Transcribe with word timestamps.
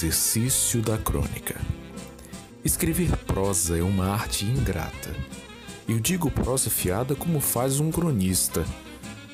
exercício 0.00 0.80
da 0.80 0.96
crônica. 0.96 1.60
Escrever 2.64 3.14
prosa 3.18 3.76
é 3.76 3.82
uma 3.82 4.08
arte 4.08 4.46
ingrata. 4.46 5.14
Eu 5.86 6.00
digo 6.00 6.30
prosa 6.30 6.70
fiada 6.70 7.14
como 7.14 7.38
faz 7.38 7.80
um 7.80 7.90
cronista, 7.90 8.64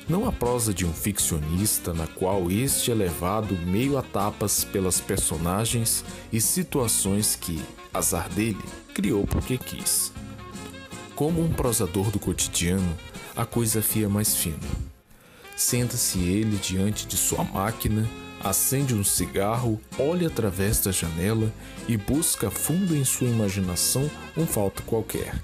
não 0.09 0.27
a 0.27 0.31
prosa 0.31 0.73
de 0.73 0.85
um 0.85 0.91
ficcionista 0.91 1.93
na 1.93 2.05
qual 2.05 2.51
este 2.51 2.91
é 2.91 2.93
levado 2.93 3.57
meio 3.65 3.97
a 3.97 4.01
tapas 4.01 4.65
pelas 4.65 4.99
personagens 4.99 6.03
e 6.33 6.41
situações 6.41 7.37
que, 7.39 7.63
azar 7.93 8.27
dele, 8.27 8.63
criou 8.93 9.25
porque 9.25 9.57
quis. 9.57 10.11
Como 11.15 11.41
um 11.41 11.53
prosador 11.53 12.11
do 12.11 12.19
cotidiano, 12.19 12.97
a 13.37 13.45
coisa 13.45 13.81
fia 13.81 14.09
mais 14.09 14.35
fino. 14.35 14.59
Senta-se 15.55 16.19
ele 16.19 16.57
diante 16.57 17.07
de 17.07 17.15
sua 17.15 17.45
máquina 17.45 18.05
acende 18.43 18.93
um 18.93 19.03
cigarro, 19.03 19.79
olha 19.97 20.27
através 20.27 20.79
da 20.79 20.91
janela 20.91 21.51
e 21.87 21.97
busca 21.97 22.49
fundo 22.49 22.95
em 22.95 23.03
sua 23.03 23.27
imaginação 23.27 24.09
um 24.35 24.45
fato 24.45 24.83
qualquer. 24.83 25.35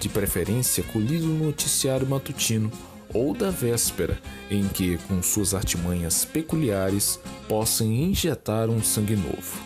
De 0.00 0.08
preferência 0.08 0.82
colhido 0.84 1.26
no 1.26 1.46
noticiário 1.46 2.06
matutino 2.06 2.70
ou 3.12 3.34
da 3.34 3.50
véspera, 3.50 4.20
em 4.50 4.68
que, 4.68 4.98
com 5.08 5.22
suas 5.22 5.54
artimanhas 5.54 6.24
peculiares, 6.24 7.18
possam 7.48 7.86
injetar 7.86 8.68
um 8.68 8.82
sangue 8.82 9.16
novo. 9.16 9.58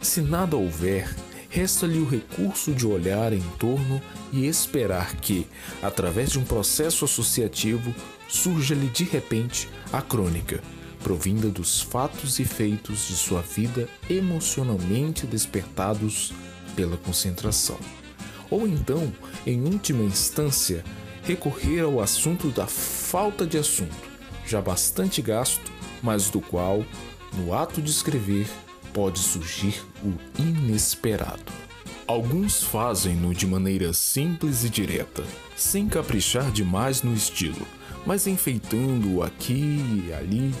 Se 0.00 0.20
nada 0.20 0.56
houver, 0.56 1.14
resta-lhe 1.48 2.00
o 2.00 2.08
recurso 2.08 2.72
de 2.72 2.86
olhar 2.86 3.32
em 3.32 3.42
torno 3.58 4.02
e 4.32 4.46
esperar 4.46 5.14
que, 5.16 5.46
através 5.80 6.32
de 6.32 6.38
um 6.38 6.44
processo 6.44 7.04
associativo, 7.04 7.94
surja-lhe 8.28 8.88
de 8.88 9.04
repente 9.04 9.68
a 9.92 10.02
crônica 10.02 10.60
provinda 11.02 11.48
dos 11.48 11.80
fatos 11.80 12.38
e 12.38 12.44
feitos 12.44 13.06
de 13.08 13.14
sua 13.14 13.42
vida 13.42 13.88
emocionalmente 14.08 15.26
despertados 15.26 16.32
pela 16.74 16.96
concentração. 16.96 17.78
Ou 18.50 18.66
então, 18.66 19.12
em 19.46 19.62
última 19.62 20.02
instância, 20.02 20.84
recorrer 21.22 21.80
ao 21.80 22.00
assunto 22.00 22.48
da 22.50 22.66
falta 22.66 23.46
de 23.46 23.58
assunto, 23.58 24.10
já 24.46 24.60
bastante 24.60 25.22
gasto, 25.22 25.72
mas 26.02 26.30
do 26.30 26.40
qual, 26.40 26.84
no 27.34 27.54
ato 27.54 27.80
de 27.80 27.90
escrever, 27.90 28.46
pode 28.92 29.18
surgir 29.18 29.82
o 30.02 30.12
inesperado. 30.40 31.52
Alguns 32.06 32.62
fazem-no 32.62 33.34
de 33.34 33.46
maneira 33.46 33.92
simples 33.92 34.64
e 34.64 34.68
direta, 34.68 35.24
sem 35.56 35.88
caprichar 35.88 36.50
demais 36.50 37.02
no 37.02 37.14
estilo, 37.14 37.66
mas 38.04 38.26
enfeitando-o 38.26 39.22
aqui 39.22 40.04
e 40.06 40.12
ali 40.12 40.52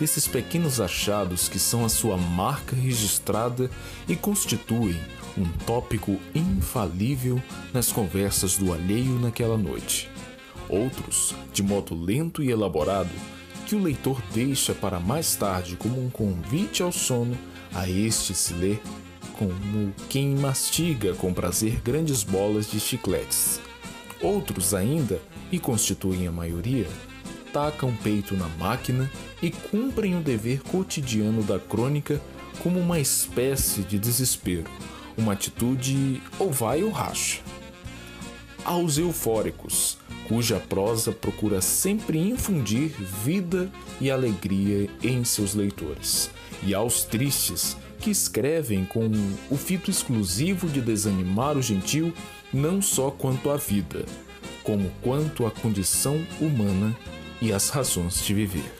desses 0.00 0.26
pequenos 0.26 0.80
achados 0.80 1.46
que 1.46 1.58
são 1.58 1.84
a 1.84 1.88
sua 1.90 2.16
marca 2.16 2.74
registrada 2.74 3.70
e 4.08 4.16
constituem 4.16 4.98
um 5.36 5.46
tópico 5.66 6.18
infalível 6.34 7.40
nas 7.72 7.92
conversas 7.92 8.56
do 8.56 8.72
alheio 8.72 9.18
naquela 9.18 9.58
noite. 9.58 10.08
Outros, 10.70 11.34
de 11.52 11.62
modo 11.62 11.94
lento 11.94 12.42
e 12.42 12.50
elaborado, 12.50 13.10
que 13.66 13.76
o 13.76 13.82
leitor 13.82 14.20
deixa 14.32 14.72
para 14.74 14.98
mais 14.98 15.36
tarde 15.36 15.76
como 15.76 16.02
um 16.02 16.08
convite 16.08 16.82
ao 16.82 16.90
sono, 16.90 17.36
a 17.74 17.88
este 17.88 18.34
se 18.34 18.54
lê 18.54 18.78
como 19.38 19.92
quem 20.08 20.34
mastiga 20.34 21.14
com 21.14 21.34
prazer 21.34 21.80
grandes 21.82 22.22
bolas 22.22 22.70
de 22.70 22.80
chicletes. 22.80 23.60
Outros 24.22 24.72
ainda, 24.72 25.20
e 25.52 25.58
constituem 25.58 26.26
a 26.26 26.32
maioria, 26.32 26.86
tacam 27.52 27.94
peito 28.02 28.36
na 28.36 28.48
máquina 28.48 29.10
e 29.42 29.50
cumprem 29.50 30.16
o 30.16 30.20
dever 30.20 30.62
cotidiano 30.62 31.42
da 31.42 31.58
crônica 31.58 32.20
como 32.62 32.78
uma 32.78 32.98
espécie 32.98 33.82
de 33.82 33.98
desespero, 33.98 34.70
uma 35.16 35.32
atitude 35.32 36.22
ou 36.38 36.50
vai 36.50 36.82
ou 36.82 36.90
racha. 36.90 37.40
Aos 38.64 38.98
eufóricos, 38.98 39.96
cuja 40.28 40.60
prosa 40.60 41.12
procura 41.12 41.60
sempre 41.60 42.18
infundir 42.18 42.90
vida 43.24 43.70
e 44.00 44.10
alegria 44.10 44.88
em 45.02 45.24
seus 45.24 45.54
leitores, 45.54 46.30
e 46.62 46.74
aos 46.74 47.02
tristes, 47.02 47.76
que 47.98 48.10
escrevem 48.10 48.84
com 48.84 49.10
o 49.50 49.56
fito 49.56 49.90
exclusivo 49.90 50.68
de 50.68 50.80
desanimar 50.80 51.56
o 51.56 51.62
gentil 51.62 52.12
não 52.52 52.80
só 52.80 53.10
quanto 53.10 53.50
à 53.50 53.56
vida, 53.56 54.04
como 54.62 54.90
quanto 55.02 55.46
à 55.46 55.50
condição 55.50 56.24
humana 56.40 56.96
e 57.40 57.52
as 57.52 57.70
razões 57.70 58.24
de 58.24 58.34
viver. 58.34 58.72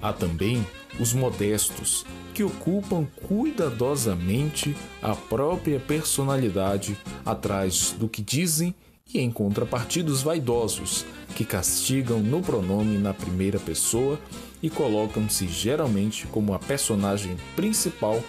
Há 0.00 0.12
também 0.12 0.64
os 0.98 1.12
modestos, 1.12 2.04
que 2.34 2.44
ocupam 2.44 3.04
cuidadosamente 3.26 4.76
a 5.02 5.14
própria 5.14 5.80
personalidade 5.80 6.96
atrás 7.24 7.94
do 7.98 8.08
que 8.08 8.22
dizem 8.22 8.74
e 9.12 9.20
em 9.20 9.30
contrapartida 9.30 10.10
os 10.10 10.22
vaidosos, 10.22 11.04
que 11.34 11.44
castigam 11.44 12.20
no 12.20 12.42
pronome 12.42 12.98
na 12.98 13.14
primeira 13.14 13.58
pessoa 13.58 14.18
e 14.62 14.68
colocam-se 14.68 15.48
geralmente 15.48 16.26
como 16.26 16.52
a 16.52 16.58
personagem 16.58 17.36
principal 17.56 18.22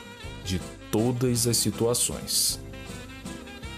de 0.43 0.59
todas 0.91 1.47
as 1.47 1.57
situações. 1.57 2.59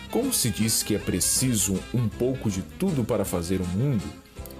Como 0.10 0.32
se 0.34 0.50
diz 0.50 0.84
que 0.84 0.96
é 0.96 1.00
preciso 1.00 1.80
um 1.94 2.08
pouco 2.08 2.50
de 2.50 2.62
tudo 2.62 3.04
para 3.04 3.26
fazer 3.26 3.62
o 3.62 3.68
mundo, 3.68 4.04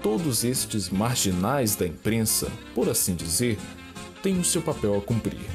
todos 0.02 0.42
estes 0.42 0.90
marginais 0.90 1.76
da 1.76 1.86
imprensa, 1.86 2.50
por 2.74 2.88
assim 2.88 3.14
dizer, 3.14 3.58
têm 4.22 4.38
o 4.38 4.44
seu 4.44 4.60
papel 4.60 4.98
a 4.98 5.00
cumprir. 5.00 5.46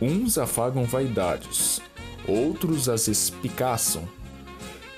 Uns 0.00 0.38
afagam 0.38 0.84
vaidades, 0.84 1.80
outros 2.26 2.88
as 2.88 3.08
espicaçam, 3.08 4.08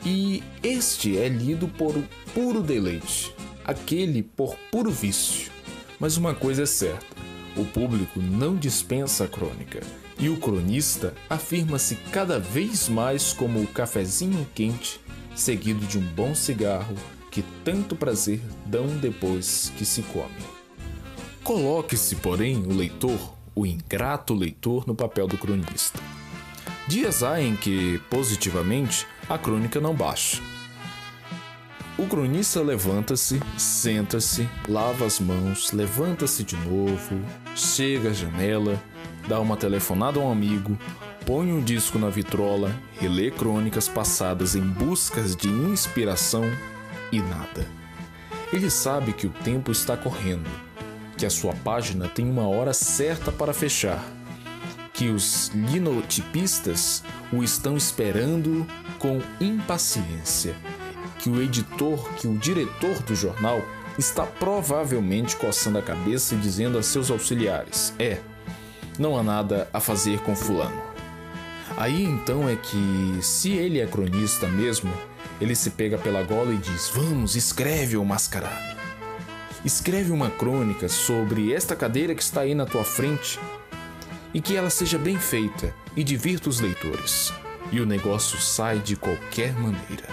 e 0.07 0.43
este 0.63 1.19
é 1.19 1.29
lido 1.29 1.67
por 1.67 1.95
puro 2.33 2.63
deleite, 2.63 3.35
aquele 3.65 4.23
por 4.23 4.57
puro 4.71 4.91
vício. 4.91 5.51
Mas 5.99 6.17
uma 6.17 6.35
coisa 6.35 6.63
é 6.63 6.67
certa: 6.67 7.17
o 7.57 7.65
público 7.65 8.21
não 8.21 8.55
dispensa 8.55 9.25
a 9.25 9.29
crônica, 9.29 9.81
e 10.19 10.29
o 10.29 10.37
cronista 10.37 11.15
afirma-se 11.29 11.97
cada 12.13 12.39
vez 12.39 12.89
mais 12.89 13.33
como 13.33 13.61
o 13.61 13.67
cafezinho 13.67 14.47
quente, 14.55 15.01
seguido 15.35 15.85
de 15.87 15.99
um 15.99 16.03
bom 16.03 16.35
cigarro 16.35 16.95
que 17.35 17.43
tanto 17.65 17.97
prazer 17.97 18.41
dão 18.65 18.87
depois 18.87 19.73
que 19.77 19.85
se 19.85 20.03
come. 20.03 20.31
Coloque-se, 21.43 22.15
porém, 22.17 22.59
o 22.59 22.73
leitor, 22.73 23.35
o 23.57 23.67
ingrato 23.67 24.33
leitor, 24.33 24.87
no 24.87 24.95
papel 24.95 25.27
do 25.27 25.37
cronista. 25.37 25.99
Dias 26.87 27.25
há 27.25 27.43
em 27.43 27.57
que, 27.57 28.01
positivamente, 28.09 29.05
a 29.29 29.37
crônica 29.37 29.81
não 29.81 29.93
baixa. 29.97 30.41
O 31.99 32.07
cronista 32.07 32.63
levanta-se, 32.63 33.41
senta-se, 33.59 34.49
lava 34.69 35.05
as 35.05 35.19
mãos, 35.19 35.73
levanta-se 35.73 36.45
de 36.45 36.57
novo, 36.57 37.21
chega 37.57 38.11
à 38.11 38.13
janela, 38.13 38.81
dá 39.27 39.41
uma 39.41 39.57
telefonada 39.57 40.21
a 40.21 40.23
um 40.23 40.31
amigo, 40.31 40.79
põe 41.27 41.53
um 41.53 41.61
disco 41.61 41.99
na 41.99 42.11
vitrola, 42.11 42.73
relê 43.01 43.33
crônicas 43.33 43.89
passadas 43.89 44.55
em 44.55 44.63
buscas 44.63 45.35
de 45.35 45.49
inspiração 45.49 46.45
e 47.17 47.23
nada. 47.23 47.67
Ele 48.53 48.71
sabe 48.71 49.13
que 49.13 49.27
o 49.27 49.31
tempo 49.31 49.73
está 49.73 49.97
correndo, 49.97 50.49
que 51.17 51.27
a 51.27 51.31
sua 51.31 51.53
página 51.53 52.09
tem 52.09 52.29
uma 52.29 52.49
hora 52.49 52.73
certa 52.73 53.33
para 53.33 53.53
fechar, 53.53 54.05
que 54.93 55.09
os 55.09 55.49
linotipistas 55.49 57.03
o 57.33 57.43
estão 57.43 57.77
esperando 57.77 58.67
com 58.99 59.21
impaciência, 59.41 60.55
que 61.19 61.29
o 61.29 61.43
editor, 61.43 62.13
que 62.15 62.29
o 62.29 62.39
diretor 62.39 63.03
do 63.03 63.15
jornal 63.15 63.61
está 63.99 64.25
provavelmente 64.25 65.37
coçando 65.37 65.79
a 65.79 65.83
cabeça 65.83 66.35
e 66.35 66.39
dizendo 66.39 66.79
a 66.79 66.83
seus 66.83 67.11
auxiliares: 67.11 67.95
É, 67.99 68.21
não 68.99 69.17
há 69.17 69.23
nada 69.23 69.69
a 69.73 69.81
fazer 69.81 70.21
com 70.21 70.37
Fulano. 70.37 70.83
Aí 71.77 72.05
então 72.05 72.49
é 72.49 72.55
que, 72.55 73.19
se 73.21 73.53
ele 73.53 73.81
é 73.81 73.87
cronista 73.87 74.47
mesmo, 74.47 74.93
ele 75.41 75.55
se 75.55 75.71
pega 75.71 75.99
pela 75.99 76.23
gola 76.23 76.53
e 76.53 76.59
diz: 76.59 76.89
Vamos, 76.89 77.37
escreve, 77.37 77.97
ô 77.97 78.05
mascarado. 78.05 78.75
Escreve 79.65 80.13
uma 80.13 80.31
crônica 80.31 80.89
sobre 80.89 81.53
esta 81.53 81.75
cadeira 81.75 82.15
que 82.15 82.23
está 82.23 82.43
aí 82.43 82.55
na 82.55 82.67
tua 82.67 82.85
frente 82.85 83.41
e 84.33 84.41
que 84.41 84.57
ela 84.57 84.69
seja 84.69 84.99
bem 84.99 85.19
feita 85.19 85.75
e 85.97 86.05
divirta 86.05 86.49
os 86.49 86.61
leitores. 86.61 87.33
E 87.73 87.81
o 87.81 87.87
negócio 87.87 88.39
sai 88.39 88.79
de 88.79 88.95
qualquer 88.95 89.55
maneira. 89.55 90.09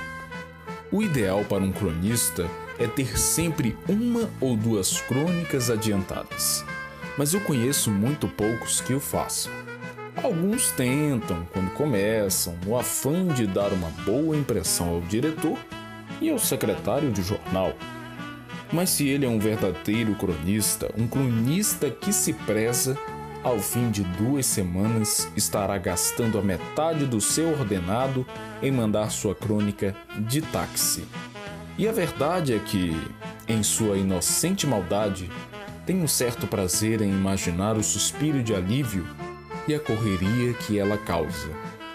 O 0.91 1.01
ideal 1.01 1.43
para 1.45 1.63
um 1.63 1.71
cronista 1.71 2.49
é 2.79 2.87
ter 2.87 3.17
sempre 3.17 3.77
uma 3.87 4.29
ou 4.39 4.55
duas 4.55 5.01
crônicas 5.01 5.69
adiantadas, 5.69 6.65
mas 7.17 7.33
eu 7.33 7.41
conheço 7.41 7.91
muito 7.91 8.27
poucos 8.27 8.81
que 8.81 8.93
o 8.93 8.99
façam. 8.99 9.51
Alguns 10.23 10.69
tentam, 10.73 11.47
quando 11.51 11.73
começam, 11.73 12.55
no 12.63 12.77
afã 12.77 13.25
de 13.25 13.47
dar 13.47 13.73
uma 13.73 13.89
boa 14.05 14.37
impressão 14.37 14.89
ao 14.89 15.01
diretor 15.01 15.57
e 16.21 16.29
ao 16.29 16.37
secretário 16.37 17.11
de 17.11 17.23
jornal. 17.23 17.73
Mas 18.71 18.91
se 18.91 19.07
ele 19.07 19.25
é 19.25 19.29
um 19.29 19.39
verdadeiro 19.39 20.13
cronista, 20.13 20.93
um 20.95 21.07
cronista 21.07 21.89
que 21.89 22.13
se 22.13 22.33
preza, 22.33 22.95
ao 23.43 23.57
fim 23.57 23.89
de 23.89 24.03
duas 24.03 24.45
semanas 24.45 25.27
estará 25.35 25.75
gastando 25.79 26.37
a 26.37 26.41
metade 26.43 27.07
do 27.07 27.19
seu 27.19 27.49
ordenado 27.49 28.23
em 28.61 28.71
mandar 28.71 29.09
sua 29.09 29.33
crônica 29.33 29.95
de 30.19 30.39
táxi. 30.43 31.03
E 31.79 31.87
a 31.87 31.91
verdade 31.91 32.53
é 32.53 32.59
que, 32.59 32.95
em 33.47 33.63
sua 33.63 33.97
inocente 33.97 34.67
maldade, 34.67 35.31
tem 35.83 35.99
um 35.99 36.07
certo 36.07 36.45
prazer 36.45 37.01
em 37.01 37.09
imaginar 37.09 37.75
o 37.75 37.83
suspiro 37.83 38.43
de 38.43 38.53
alívio 38.53 39.07
e 39.67 39.75
a 39.75 39.79
correria 39.79 40.53
que 40.53 40.77
ela 40.77 40.97
causa 40.97 41.49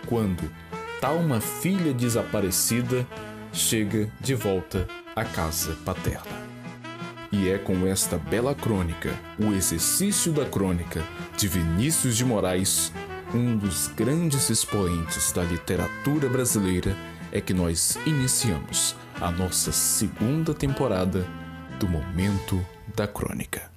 quando 0.07 0.51
tal 1.01 1.17
uma 1.17 1.41
filha 1.41 1.93
desaparecida 1.93 3.07
chega 3.53 4.11
de 4.21 4.35
volta 4.35 4.87
à 5.15 5.25
casa 5.25 5.77
paterna. 5.85 6.47
E 7.31 7.49
é 7.49 7.59
com 7.59 7.87
esta 7.87 8.17
bela 8.17 8.55
crônica, 8.55 9.15
O 9.39 9.53
Exercício 9.53 10.33
da 10.33 10.45
Crônica, 10.45 11.03
de 11.37 11.49
Vinícius 11.49 12.17
de 12.17 12.25
Moraes, 12.25 12.93
um 13.35 13.57
dos 13.57 13.89
grandes 13.89 14.49
expoentes 14.49 15.33
da 15.33 15.43
literatura 15.43 16.29
brasileira, 16.29 16.97
é 17.33 17.41
que 17.41 17.53
nós 17.53 17.99
iniciamos 18.07 18.95
a 19.21 19.31
nossa 19.31 19.73
segunda 19.73 20.55
temporada 20.55 21.27
do 21.79 21.89
Momento 21.89 22.65
da 22.95 23.07
Crônica. 23.07 23.76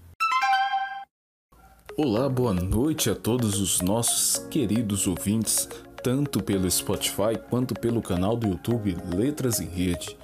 Olá, 2.01 2.29
boa 2.29 2.53
noite 2.53 3.09
a 3.09 3.13
todos 3.13 3.59
os 3.59 3.81
nossos 3.81 4.37
queridos 4.49 5.05
ouvintes, 5.05 5.67
tanto 6.01 6.41
pelo 6.41 6.71
Spotify 6.71 7.37
quanto 7.49 7.73
pelo 7.73 8.01
canal 8.01 8.37
do 8.37 8.47
YouTube 8.47 8.95
Letras 9.13 9.59
em 9.59 9.67
Rede. 9.67 10.17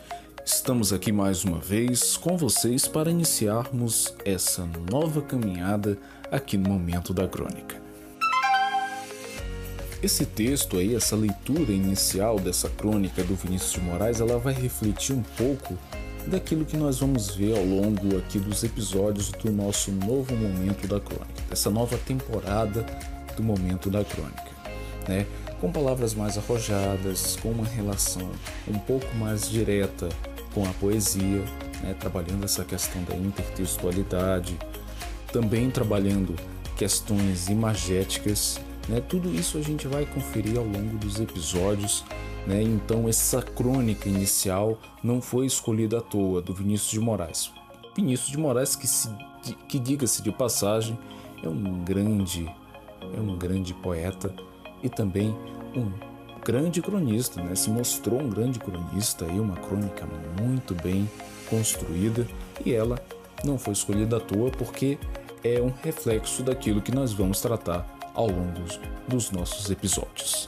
Estamos 0.45 0.93
aqui 0.93 1.11
mais 1.11 1.43
uma 1.43 1.59
vez 1.59 2.15
com 2.15 2.37
vocês 2.37 2.87
para 2.87 3.11
iniciarmos 3.11 4.15
essa 4.23 4.65
nova 4.89 5.21
caminhada 5.21 5.97
aqui 6.31 6.57
no 6.57 6.69
momento 6.69 7.13
da 7.13 7.27
crônica. 7.27 7.75
Esse 10.01 10.25
texto 10.25 10.77
aí, 10.77 10.95
essa 10.95 11.17
leitura 11.17 11.73
inicial 11.73 12.39
dessa 12.39 12.69
crônica 12.69 13.21
do 13.21 13.35
Vinícius 13.35 13.73
de 13.73 13.81
Moraes, 13.81 14.21
ela 14.21 14.39
vai 14.39 14.53
refletir 14.53 15.13
um 15.13 15.23
pouco 15.37 15.77
daquilo 16.27 16.65
que 16.65 16.77
nós 16.77 16.99
vamos 16.99 17.35
ver 17.35 17.57
ao 17.57 17.63
longo 17.63 18.17
aqui 18.17 18.39
dos 18.39 18.63
episódios 18.63 19.29
do 19.31 19.51
nosso 19.51 19.91
novo 19.91 20.35
momento 20.35 20.87
da 20.87 20.99
crônica, 20.99 21.41
dessa 21.49 21.69
nova 21.69 21.97
temporada 21.97 22.85
do 23.35 23.43
momento 23.43 23.89
da 23.89 24.03
crônica, 24.03 24.51
né? 25.07 25.25
Com 25.59 25.71
palavras 25.71 26.13
mais 26.13 26.37
arrojadas, 26.37 27.37
com 27.41 27.49
uma 27.51 27.65
relação 27.65 28.29
um 28.67 28.79
pouco 28.79 29.13
mais 29.15 29.49
direta 29.49 30.09
com 30.53 30.63
a 30.65 30.73
poesia, 30.73 31.43
né, 31.83 31.93
trabalhando 31.99 32.45
essa 32.45 32.63
questão 32.63 33.03
da 33.03 33.15
intertextualidade, 33.15 34.57
também 35.31 35.69
trabalhando 35.69 36.35
questões 36.77 37.49
imagéticas, 37.49 38.59
né, 38.87 39.01
tudo 39.01 39.33
isso 39.33 39.57
a 39.57 39.61
gente 39.61 39.87
vai 39.87 40.05
conferir 40.05 40.57
ao 40.57 40.63
longo 40.63 40.97
dos 40.97 41.19
episódios. 41.19 42.03
Né, 42.45 42.61
então, 42.61 43.09
essa 43.09 43.41
crônica 43.41 44.07
inicial 44.07 44.77
não 45.03 45.21
foi 45.21 45.45
escolhida 45.45 45.97
à 45.97 46.01
toa, 46.01 46.41
do 46.41 46.53
Vinícius 46.53 46.91
de 46.91 46.99
Moraes. 46.99 47.51
Vinícius 47.95 48.29
de 48.29 48.37
Moraes, 48.37 48.75
que, 48.75 48.87
se, 48.87 49.09
que 49.67 49.79
diga-se 49.79 50.21
de 50.21 50.31
passagem, 50.31 50.97
é 51.43 51.49
um 51.49 51.83
grande, 51.83 52.45
é 53.15 53.19
um 53.19 53.35
grande 53.37 53.73
poeta 53.73 54.33
e 54.83 54.89
também 54.89 55.35
um 55.75 55.91
grande 56.43 56.81
cronista, 56.81 57.41
né? 57.41 57.55
se 57.55 57.69
mostrou 57.71 58.21
um 58.21 58.29
grande 58.29 58.59
cronista 58.59 59.25
e 59.25 59.39
uma 59.39 59.55
crônica 59.55 60.07
muito 60.39 60.75
bem 60.75 61.09
construída 61.49 62.27
e 62.63 62.71
ela 62.71 62.99
não 63.43 63.57
foi 63.57 63.73
escolhida 63.73 64.17
à 64.17 64.19
toa 64.19 64.51
porque 64.51 64.99
é 65.43 65.59
um 65.59 65.73
reflexo 65.83 66.43
daquilo 66.43 66.81
que 66.81 66.91
nós 66.91 67.13
vamos 67.13 67.41
tratar 67.41 67.87
ao 68.13 68.27
longo 68.27 68.61
dos 69.07 69.31
nossos 69.31 69.69
episódios. 69.69 70.47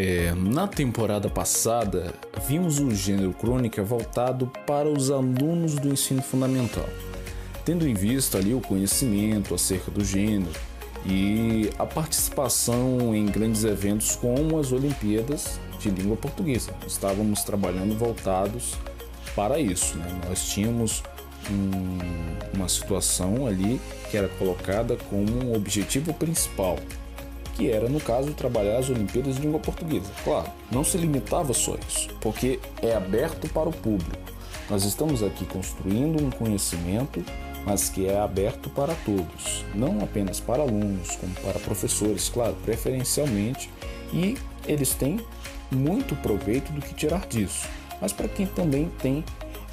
É, 0.00 0.32
na 0.32 0.68
temporada 0.68 1.28
passada, 1.28 2.14
vimos 2.46 2.78
o 2.78 2.94
gênero 2.94 3.32
crônica 3.32 3.82
voltado 3.82 4.46
para 4.64 4.88
os 4.88 5.10
alunos 5.10 5.74
do 5.74 5.88
ensino 5.88 6.22
fundamental, 6.22 6.88
tendo 7.64 7.84
em 7.84 7.94
vista 7.94 8.38
ali 8.38 8.54
o 8.54 8.60
conhecimento 8.60 9.56
acerca 9.56 9.90
do 9.90 10.04
gênero, 10.04 10.52
e 11.04 11.68
a 11.80 11.84
participação 11.84 13.12
em 13.12 13.26
grandes 13.26 13.64
eventos 13.64 14.14
como 14.14 14.56
as 14.60 14.70
Olimpíadas 14.70 15.58
de 15.80 15.90
língua 15.90 16.16
portuguesa. 16.16 16.72
Estávamos 16.86 17.42
trabalhando 17.42 17.98
voltados 17.98 18.76
para 19.34 19.58
isso. 19.58 19.98
Né? 19.98 20.20
Nós 20.28 20.48
tínhamos 20.48 21.02
um, 21.50 22.56
uma 22.56 22.68
situação 22.68 23.48
ali 23.48 23.80
que 24.12 24.16
era 24.16 24.28
colocada 24.28 24.96
como 25.10 25.44
um 25.44 25.56
objetivo 25.56 26.14
principal, 26.14 26.78
que 27.58 27.68
era, 27.68 27.88
no 27.88 27.98
caso, 27.98 28.32
trabalhar 28.34 28.78
as 28.78 28.88
Olimpíadas 28.88 29.34
de 29.34 29.42
língua 29.42 29.58
portuguesa. 29.58 30.10
Claro, 30.22 30.48
não 30.70 30.84
se 30.84 30.96
limitava 30.96 31.52
só 31.52 31.76
isso, 31.88 32.08
porque 32.20 32.60
é 32.80 32.94
aberto 32.94 33.48
para 33.48 33.68
o 33.68 33.72
público. 33.72 34.16
Nós 34.70 34.84
estamos 34.84 35.24
aqui 35.24 35.44
construindo 35.44 36.22
um 36.22 36.30
conhecimento 36.30 37.24
mas 37.64 37.90
que 37.90 38.06
é 38.06 38.18
aberto 38.18 38.70
para 38.70 38.94
todos, 39.04 39.64
não 39.74 40.00
apenas 40.00 40.40
para 40.40 40.62
alunos, 40.62 41.16
como 41.16 41.34
para 41.34 41.58
professores, 41.58 42.28
claro, 42.30 42.56
preferencialmente, 42.64 43.70
e 44.10 44.38
eles 44.66 44.94
têm 44.94 45.20
muito 45.70 46.16
proveito 46.16 46.72
do 46.72 46.80
que 46.80 46.94
tirar 46.94 47.26
disso, 47.26 47.68
mas 48.00 48.10
para 48.10 48.26
quem 48.26 48.46
também 48.46 48.90
tem 49.02 49.22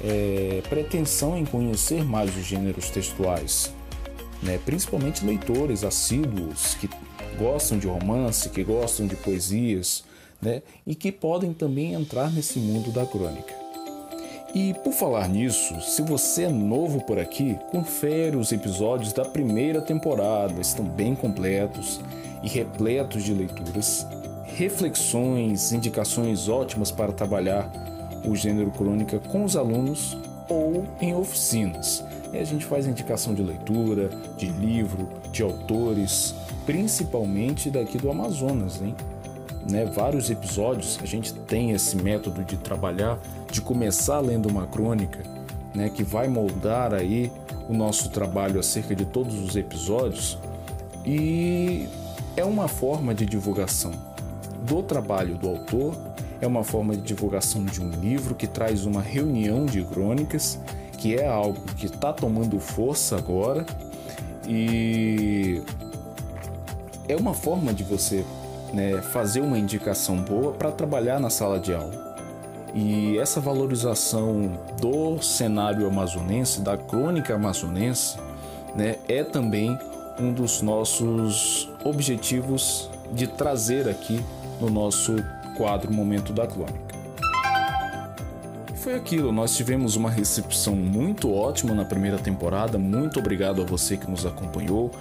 é, 0.00 0.62
pretensão 0.68 1.38
em 1.38 1.46
conhecer 1.46 2.04
mais 2.04 2.36
os 2.36 2.44
gêneros 2.44 2.90
textuais, 2.90 3.72
né, 4.42 4.60
principalmente 4.66 5.24
leitores 5.24 5.82
assíduos 5.82 6.74
que 6.74 6.90
gostam 7.38 7.78
de 7.78 7.86
romance, 7.86 8.48
que 8.48 8.64
gostam 8.64 9.06
de 9.06 9.16
poesias, 9.16 10.04
né, 10.40 10.62
e 10.86 10.94
que 10.94 11.10
podem 11.10 11.52
também 11.52 11.94
entrar 11.94 12.30
nesse 12.30 12.58
mundo 12.58 12.90
da 12.90 13.06
crônica. 13.06 13.54
E 14.54 14.72
por 14.74 14.92
falar 14.92 15.28
nisso, 15.28 15.78
se 15.82 16.00
você 16.02 16.44
é 16.44 16.48
novo 16.48 17.04
por 17.04 17.18
aqui, 17.18 17.58
confere 17.70 18.36
os 18.36 18.52
episódios 18.52 19.12
da 19.12 19.24
primeira 19.24 19.82
temporada, 19.82 20.60
estão 20.60 20.84
bem 20.84 21.14
completos 21.14 22.00
e 22.42 22.48
repletos 22.48 23.22
de 23.22 23.34
leituras, 23.34 24.06
reflexões, 24.44 25.72
indicações 25.72 26.48
ótimas 26.48 26.90
para 26.90 27.12
trabalhar 27.12 27.70
o 28.24 28.34
gênero 28.34 28.70
crônica 28.70 29.18
com 29.18 29.44
os 29.44 29.56
alunos 29.56 30.16
ou 30.48 30.84
em 31.00 31.14
oficinas. 31.14 32.02
E 32.32 32.38
a 32.38 32.44
gente 32.44 32.64
faz 32.64 32.86
indicação 32.86 33.34
de 33.34 33.42
leitura, 33.42 34.08
de 34.38 34.46
livro, 34.46 35.08
de 35.32 35.42
autores, 35.42 36.34
principalmente 36.66 37.70
daqui 37.70 37.96
do 37.96 38.10
Amazonas, 38.10 38.82
hein? 38.82 38.94
Né, 39.70 39.84
vários 39.84 40.30
episódios 40.30 40.98
a 41.02 41.06
gente 41.06 41.32
tem 41.32 41.72
esse 41.72 41.96
método 41.96 42.44
de 42.44 42.56
trabalhar 42.56 43.18
de 43.50 43.60
começar 43.60 44.20
lendo 44.20 44.48
uma 44.48 44.66
crônica, 44.66 45.18
né, 45.74 45.88
que 45.88 46.04
vai 46.04 46.28
moldar 46.28 46.94
aí 46.94 47.32
o 47.68 47.74
nosso 47.74 48.10
trabalho 48.10 48.60
acerca 48.60 48.94
de 48.94 49.04
todos 49.04 49.34
os 49.40 49.56
episódios 49.56 50.38
e 51.04 51.88
é 52.36 52.44
uma 52.44 52.68
forma 52.68 53.14
de 53.14 53.26
divulgação 53.26 53.92
do 54.62 54.82
trabalho 54.82 55.36
do 55.36 55.48
autor, 55.48 55.96
é 56.40 56.46
uma 56.46 56.62
forma 56.62 56.94
de 56.94 57.02
divulgação 57.02 57.64
de 57.64 57.80
um 57.80 57.90
livro 57.90 58.34
que 58.34 58.46
traz 58.46 58.84
uma 58.84 59.00
reunião 59.00 59.64
de 59.64 59.82
crônicas, 59.84 60.58
que 60.98 61.16
é 61.16 61.26
algo 61.26 61.60
que 61.76 61.86
está 61.86 62.12
tomando 62.12 62.58
força 62.60 63.16
agora 63.16 63.64
e 64.46 65.62
é 67.08 67.16
uma 67.16 67.34
forma 67.34 67.72
de 67.72 67.84
você 67.84 68.24
né, 68.72 69.00
fazer 69.00 69.40
uma 69.40 69.58
indicação 69.58 70.16
boa 70.16 70.52
para 70.52 70.70
trabalhar 70.70 71.20
na 71.20 71.30
sala 71.30 71.58
de 71.58 71.74
aula. 71.74 72.06
E 72.74 73.16
essa 73.18 73.40
valorização 73.40 74.52
do 74.80 75.22
cenário 75.22 75.86
amazonense, 75.86 76.60
da 76.60 76.76
crônica 76.76 77.34
amazonense, 77.34 78.18
né, 78.74 78.96
é 79.08 79.24
também 79.24 79.78
um 80.20 80.32
dos 80.32 80.60
nossos 80.62 81.70
objetivos 81.84 82.90
de 83.12 83.26
trazer 83.26 83.88
aqui 83.88 84.22
no 84.60 84.68
nosso 84.68 85.16
quadro 85.56 85.92
Momento 85.92 86.32
da 86.32 86.46
Crônica. 86.46 86.85
Foi 88.86 88.94
aquilo, 88.94 89.32
nós 89.32 89.56
tivemos 89.56 89.96
uma 89.96 90.08
recepção 90.08 90.76
muito 90.76 91.34
ótima 91.34 91.74
na 91.74 91.84
primeira 91.84 92.18
temporada. 92.18 92.78
Muito 92.78 93.18
obrigado 93.18 93.60
a 93.60 93.64
você 93.64 93.96
que 93.96 94.08
nos 94.08 94.24
acompanhou. 94.24 94.92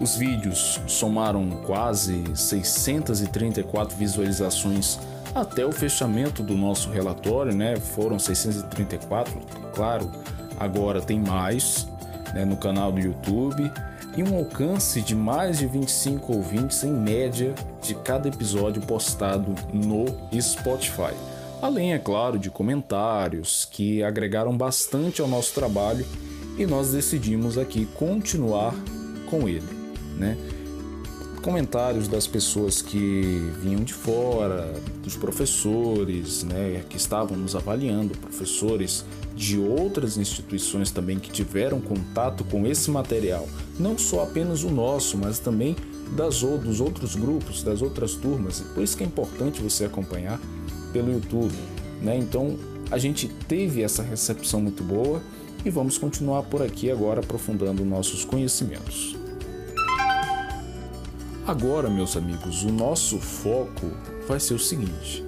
Os 0.00 0.16
vídeos 0.16 0.80
somaram 0.86 1.46
quase 1.66 2.24
634 2.34 3.94
visualizações 3.98 4.98
até 5.34 5.66
o 5.66 5.70
fechamento 5.70 6.42
do 6.42 6.54
nosso 6.54 6.88
relatório, 6.88 7.54
né? 7.54 7.76
Foram 7.76 8.18
634, 8.18 9.38
claro, 9.74 10.10
agora 10.58 11.02
tem 11.02 11.20
mais 11.20 11.86
né, 12.32 12.46
no 12.46 12.56
canal 12.56 12.90
do 12.90 12.98
YouTube 12.98 13.70
e 14.16 14.22
um 14.22 14.38
alcance 14.38 15.02
de 15.02 15.14
mais 15.14 15.58
de 15.58 15.66
25 15.66 16.34
ouvintes 16.34 16.82
em 16.82 16.94
média 16.94 17.54
de 17.82 17.94
cada 17.94 18.26
episódio 18.26 18.80
postado 18.80 19.54
no 19.70 20.06
Spotify. 20.40 21.12
Além, 21.64 21.94
é 21.94 21.98
claro, 21.98 22.38
de 22.38 22.50
comentários 22.50 23.66
que 23.70 24.02
agregaram 24.02 24.54
bastante 24.54 25.22
ao 25.22 25.26
nosso 25.26 25.54
trabalho 25.54 26.04
e 26.58 26.66
nós 26.66 26.92
decidimos 26.92 27.56
aqui 27.56 27.86
continuar 27.94 28.74
com 29.30 29.48
ele, 29.48 29.64
né? 30.18 30.36
Comentários 31.40 32.06
das 32.06 32.26
pessoas 32.26 32.82
que 32.82 33.50
vinham 33.62 33.82
de 33.82 33.94
fora, 33.94 34.74
dos 35.02 35.16
professores, 35.16 36.42
né, 36.42 36.84
que 36.86 36.98
estavam 36.98 37.34
nos 37.34 37.56
avaliando, 37.56 38.16
professores 38.18 39.02
de 39.34 39.58
outras 39.58 40.18
instituições 40.18 40.90
também 40.90 41.18
que 41.18 41.30
tiveram 41.30 41.80
contato 41.80 42.44
com 42.44 42.66
esse 42.66 42.90
material, 42.90 43.48
não 43.78 43.96
só 43.96 44.22
apenas 44.22 44.64
o 44.64 44.70
nosso, 44.70 45.16
mas 45.16 45.38
também 45.38 45.74
das, 46.14 46.40
dos 46.40 46.80
outros 46.80 47.16
grupos, 47.16 47.62
das 47.62 47.80
outras 47.80 48.14
turmas. 48.14 48.60
Por 48.60 48.82
isso 48.82 48.98
que 48.98 49.02
é 49.02 49.06
importante 49.06 49.62
você 49.62 49.86
acompanhar 49.86 50.38
pelo 50.94 51.12
YouTube. 51.12 51.52
Né? 52.00 52.16
Então 52.16 52.56
a 52.90 52.96
gente 52.96 53.28
teve 53.48 53.82
essa 53.82 54.02
recepção 54.02 54.60
muito 54.60 54.84
boa 54.84 55.20
e 55.64 55.70
vamos 55.70 55.98
continuar 55.98 56.44
por 56.44 56.62
aqui 56.62 56.90
agora 56.90 57.20
aprofundando 57.20 57.84
nossos 57.84 58.24
conhecimentos. 58.24 59.16
Agora, 61.46 61.90
meus 61.90 62.16
amigos, 62.16 62.62
o 62.62 62.72
nosso 62.72 63.18
foco 63.18 63.90
vai 64.26 64.38
ser 64.38 64.54
o 64.54 64.58
seguinte: 64.58 65.24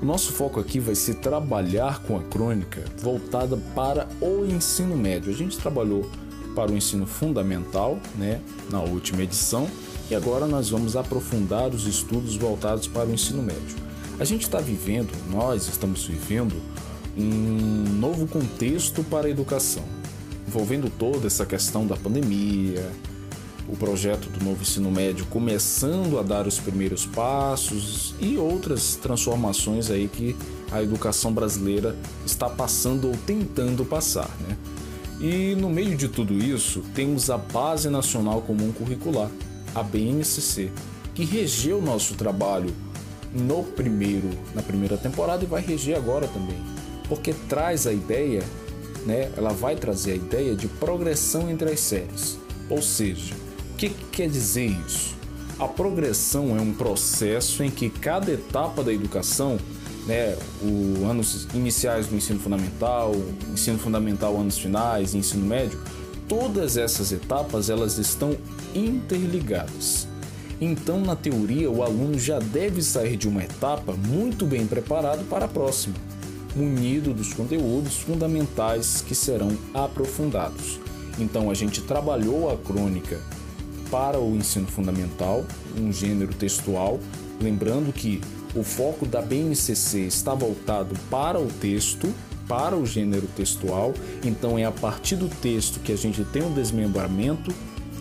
o 0.00 0.04
nosso 0.04 0.32
foco 0.32 0.58
aqui 0.58 0.80
vai 0.80 0.94
ser 0.94 1.16
trabalhar 1.16 2.02
com 2.02 2.16
a 2.16 2.22
crônica 2.22 2.82
voltada 2.98 3.56
para 3.74 4.08
o 4.20 4.44
ensino 4.46 4.96
médio. 4.96 5.30
A 5.30 5.36
gente 5.36 5.58
trabalhou 5.58 6.08
para 6.54 6.72
o 6.72 6.76
ensino 6.76 7.06
fundamental, 7.06 7.98
né, 8.16 8.40
na 8.70 8.80
última 8.80 9.22
edição, 9.22 9.68
e 10.10 10.14
agora 10.14 10.46
nós 10.46 10.68
vamos 10.68 10.96
aprofundar 10.96 11.68
os 11.70 11.86
estudos 11.86 12.36
voltados 12.36 12.86
para 12.86 13.08
o 13.08 13.12
ensino 13.12 13.42
médio. 13.42 13.91
A 14.22 14.24
gente 14.24 14.42
está 14.42 14.60
vivendo, 14.60 15.10
nós 15.32 15.66
estamos 15.66 16.04
vivendo 16.04 16.54
um 17.18 17.98
novo 17.98 18.28
contexto 18.28 19.02
para 19.02 19.26
a 19.26 19.30
educação, 19.30 19.82
envolvendo 20.46 20.88
toda 20.88 21.26
essa 21.26 21.44
questão 21.44 21.84
da 21.84 21.96
pandemia, 21.96 22.88
o 23.68 23.76
projeto 23.76 24.30
do 24.30 24.44
novo 24.44 24.62
ensino 24.62 24.92
médio 24.92 25.26
começando 25.26 26.20
a 26.20 26.22
dar 26.22 26.46
os 26.46 26.60
primeiros 26.60 27.04
passos 27.04 28.14
e 28.20 28.36
outras 28.36 28.94
transformações 28.94 29.90
aí 29.90 30.06
que 30.06 30.36
a 30.70 30.80
educação 30.80 31.32
brasileira 31.32 31.96
está 32.24 32.48
passando 32.48 33.08
ou 33.08 33.16
tentando 33.26 33.84
passar, 33.84 34.30
né? 34.48 34.56
E 35.20 35.56
no 35.56 35.68
meio 35.68 35.96
de 35.96 36.06
tudo 36.06 36.38
isso, 36.38 36.80
temos 36.94 37.28
a 37.28 37.36
Base 37.36 37.90
Nacional 37.90 38.40
Comum 38.42 38.70
Curricular, 38.70 39.32
a 39.74 39.82
BNCC, 39.82 40.70
que 41.12 41.24
regeu 41.24 41.82
nosso 41.82 42.14
trabalho 42.14 42.72
no 43.34 43.62
primeiro, 43.62 44.30
na 44.54 44.62
primeira 44.62 44.96
temporada 44.96 45.44
e 45.44 45.46
vai 45.46 45.62
reger 45.62 45.96
agora 45.96 46.28
também, 46.28 46.56
porque 47.08 47.34
traz 47.48 47.86
a 47.86 47.92
ideia, 47.92 48.42
né? 49.06 49.30
Ela 49.36 49.50
vai 49.50 49.76
trazer 49.76 50.12
a 50.12 50.16
ideia 50.16 50.54
de 50.54 50.68
progressão 50.68 51.50
entre 51.50 51.70
as 51.70 51.80
séries. 51.80 52.38
Ou 52.68 52.82
seja, 52.82 53.34
o 53.72 53.76
que, 53.76 53.88
que 53.88 54.04
quer 54.12 54.28
dizer 54.28 54.66
isso? 54.86 55.14
A 55.58 55.68
progressão 55.68 56.56
é 56.56 56.60
um 56.60 56.72
processo 56.72 57.62
em 57.62 57.70
que 57.70 57.88
cada 57.88 58.32
etapa 58.32 58.82
da 58.82 58.92
educação, 58.92 59.58
né, 60.06 60.36
os 60.60 61.08
anos 61.08 61.48
iniciais 61.54 62.06
do 62.06 62.16
ensino 62.16 62.40
fundamental, 62.40 63.14
ensino 63.52 63.78
fundamental 63.78 64.36
anos 64.36 64.58
finais, 64.58 65.14
ensino 65.14 65.46
médio, 65.46 65.78
todas 66.28 66.76
essas 66.76 67.12
etapas 67.12 67.70
elas 67.70 67.98
estão 67.98 68.36
interligadas. 68.74 70.08
Então, 70.60 71.00
na 71.00 71.16
teoria, 71.16 71.70
o 71.70 71.82
aluno 71.82 72.18
já 72.18 72.38
deve 72.38 72.82
sair 72.82 73.16
de 73.16 73.28
uma 73.28 73.42
etapa 73.42 73.92
muito 73.92 74.46
bem 74.46 74.66
preparado 74.66 75.24
para 75.28 75.46
a 75.46 75.48
próxima, 75.48 75.94
munido 76.54 77.12
dos 77.12 77.32
conteúdos 77.32 77.96
fundamentais 77.96 79.02
que 79.06 79.14
serão 79.14 79.56
aprofundados. 79.74 80.78
Então, 81.18 81.50
a 81.50 81.54
gente 81.54 81.80
trabalhou 81.82 82.50
a 82.50 82.56
crônica 82.56 83.20
para 83.90 84.18
o 84.18 84.34
ensino 84.36 84.66
fundamental, 84.66 85.44
um 85.78 85.92
gênero 85.92 86.32
textual, 86.32 86.98
lembrando 87.40 87.92
que 87.92 88.20
o 88.54 88.62
foco 88.62 89.06
da 89.06 89.20
BNCC 89.20 90.00
está 90.00 90.34
voltado 90.34 90.94
para 91.10 91.38
o 91.38 91.46
texto, 91.46 92.12
para 92.46 92.76
o 92.76 92.84
gênero 92.84 93.26
textual, 93.36 93.94
então 94.24 94.58
é 94.58 94.64
a 94.64 94.72
partir 94.72 95.16
do 95.16 95.28
texto 95.28 95.80
que 95.80 95.92
a 95.92 95.96
gente 95.96 96.24
tem 96.24 96.42
um 96.42 96.52
desmembramento, 96.52 97.52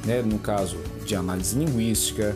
né, 0.05 0.22
no 0.22 0.39
caso 0.39 0.77
de 1.12 1.15
análise 1.18 1.58
linguística, 1.60 2.34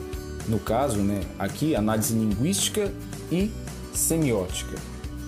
no 0.49 0.59
caso, 0.59 0.97
né, 0.97 1.21
aqui 1.39 1.75
análise 1.75 2.13
linguística 2.13 2.91
e 3.31 3.49
semiótica. 3.93 4.77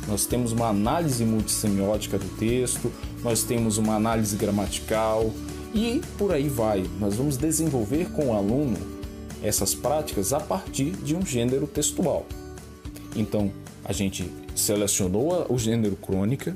Nós 0.06 0.26
temos 0.26 0.52
uma 0.52 0.68
análise 0.68 1.24
multissemiótica 1.24 2.18
do 2.18 2.28
texto, 2.38 2.92
nós 3.24 3.44
temos 3.44 3.78
uma 3.78 3.96
análise 3.96 4.36
gramatical 4.36 5.32
e 5.74 6.02
por 6.18 6.34
aí 6.34 6.50
vai. 6.50 6.86
Nós 7.00 7.16
vamos 7.16 7.38
desenvolver 7.38 8.12
com 8.12 8.28
o 8.28 8.34
aluno 8.34 8.78
essas 9.42 9.74
práticas 9.74 10.34
a 10.34 10.42
partir 10.42 10.92
de 10.92 11.16
um 11.16 11.26
gênero 11.26 11.68
textual. 11.68 12.26
Então, 13.16 13.50
a 13.86 13.94
gente 13.94 14.30
selecionou 14.56 15.46
o 15.48 15.58
gênero 15.58 15.96
crônica, 15.96 16.56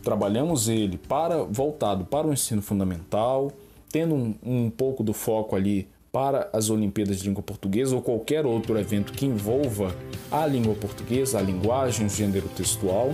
trabalhamos 0.00 0.68
ele 0.68 0.96
para 0.96 1.42
voltado 1.42 2.04
para 2.04 2.28
o 2.28 2.32
ensino 2.32 2.62
fundamental, 2.62 3.52
tendo 3.90 4.14
um, 4.14 4.34
um 4.42 4.70
pouco 4.70 5.02
do 5.02 5.12
foco 5.12 5.56
ali 5.56 5.88
para 6.12 6.48
as 6.52 6.70
Olimpíadas 6.70 7.18
de 7.18 7.28
Língua 7.28 7.42
Portuguesa 7.42 7.94
ou 7.94 8.00
qualquer 8.00 8.46
outro 8.46 8.78
evento 8.78 9.12
que 9.12 9.26
envolva 9.26 9.94
a 10.30 10.46
língua 10.46 10.74
portuguesa, 10.74 11.38
a 11.38 11.42
linguagem, 11.42 12.06
o 12.06 12.08
gênero 12.08 12.48
textual. 12.48 13.12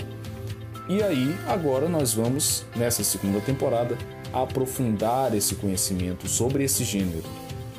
E 0.89 1.03
aí, 1.03 1.35
agora 1.49 1.89
nós 1.89 2.15
vamos, 2.15 2.65
nessa 2.77 3.03
segunda 3.03 3.41
temporada, 3.41 3.99
aprofundar 4.33 5.35
esse 5.35 5.57
conhecimento 5.57 6.29
sobre 6.29 6.65
esse 6.65 6.85
gênero, 6.85 7.25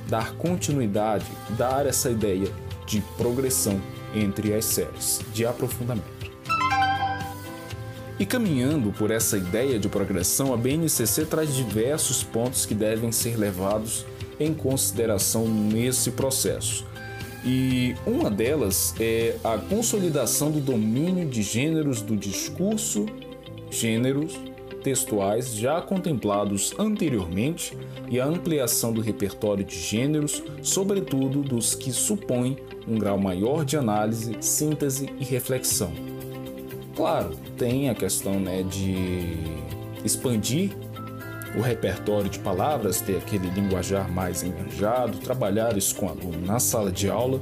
dar 0.09 0.35
continuidade, 0.35 1.25
dar 1.57 1.85
essa 1.85 2.09
ideia 2.09 2.51
de 2.85 3.01
progressão 3.17 3.81
entre 4.13 4.53
as 4.53 4.65
séries, 4.65 5.21
de 5.33 5.45
aprofundamento. 5.45 6.12
E 8.20 8.25
caminhando 8.25 8.91
por 8.91 9.10
essa 9.10 9.38
ideia 9.38 9.79
de 9.79 9.89
progressão, 9.89 10.53
a 10.53 10.58
BNCC 10.58 11.25
traz 11.25 11.55
diversos 11.55 12.24
pontos 12.24 12.65
que 12.65 12.75
devem 12.75 13.12
ser 13.12 13.38
levados 13.38 14.05
em 14.39 14.53
consideração 14.53 15.48
nesse 15.48 16.12
processo. 16.12 16.86
E 17.46 17.96
uma 18.05 18.29
delas 18.29 18.96
é 19.00 19.36
a 19.43 19.58
consolidação 19.58 20.51
do 20.51 20.62
domínio 20.62 21.27
de 21.27 21.41
gêneros 21.41 22.01
do 22.01 22.15
discurso, 22.15 23.05
gêneros 23.70 24.39
textuais 24.84 25.55
já 25.55 25.82
contemplados 25.82 26.74
anteriormente 26.77 27.75
e 28.10 28.20
a 28.20 28.25
ampliação 28.25 28.93
do 28.93 29.01
repertório 29.01 29.63
de 29.63 29.79
gêneros, 29.79 30.43
sobretudo 30.62 31.41
dos 31.41 31.74
que 31.74 31.91
supõem 31.91 32.58
um 32.88 32.98
grau 32.98 33.17
maior 33.17 33.65
de 33.65 33.77
análise, 33.77 34.36
síntese 34.41 35.10
e 35.20 35.24
reflexão. 35.24 35.93
Claro, 36.95 37.35
tem 37.57 37.89
a 37.89 37.95
questão 37.95 38.39
né, 38.39 38.63
de 38.63 39.35
expandir 40.05 40.71
o 41.55 41.62
repertório 41.62 42.29
de 42.29 42.39
palavras, 42.39 43.01
ter 43.01 43.17
aquele 43.17 43.50
linguajar 43.50 44.12
mais 44.12 44.43
enganjado, 44.43 45.17
trabalhar 45.19 45.77
isso 45.77 45.95
com 45.95 46.07
o 46.07 46.09
aluno 46.09 46.45
na 46.45 46.59
sala 46.59 46.91
de 46.91 47.09
aula, 47.09 47.39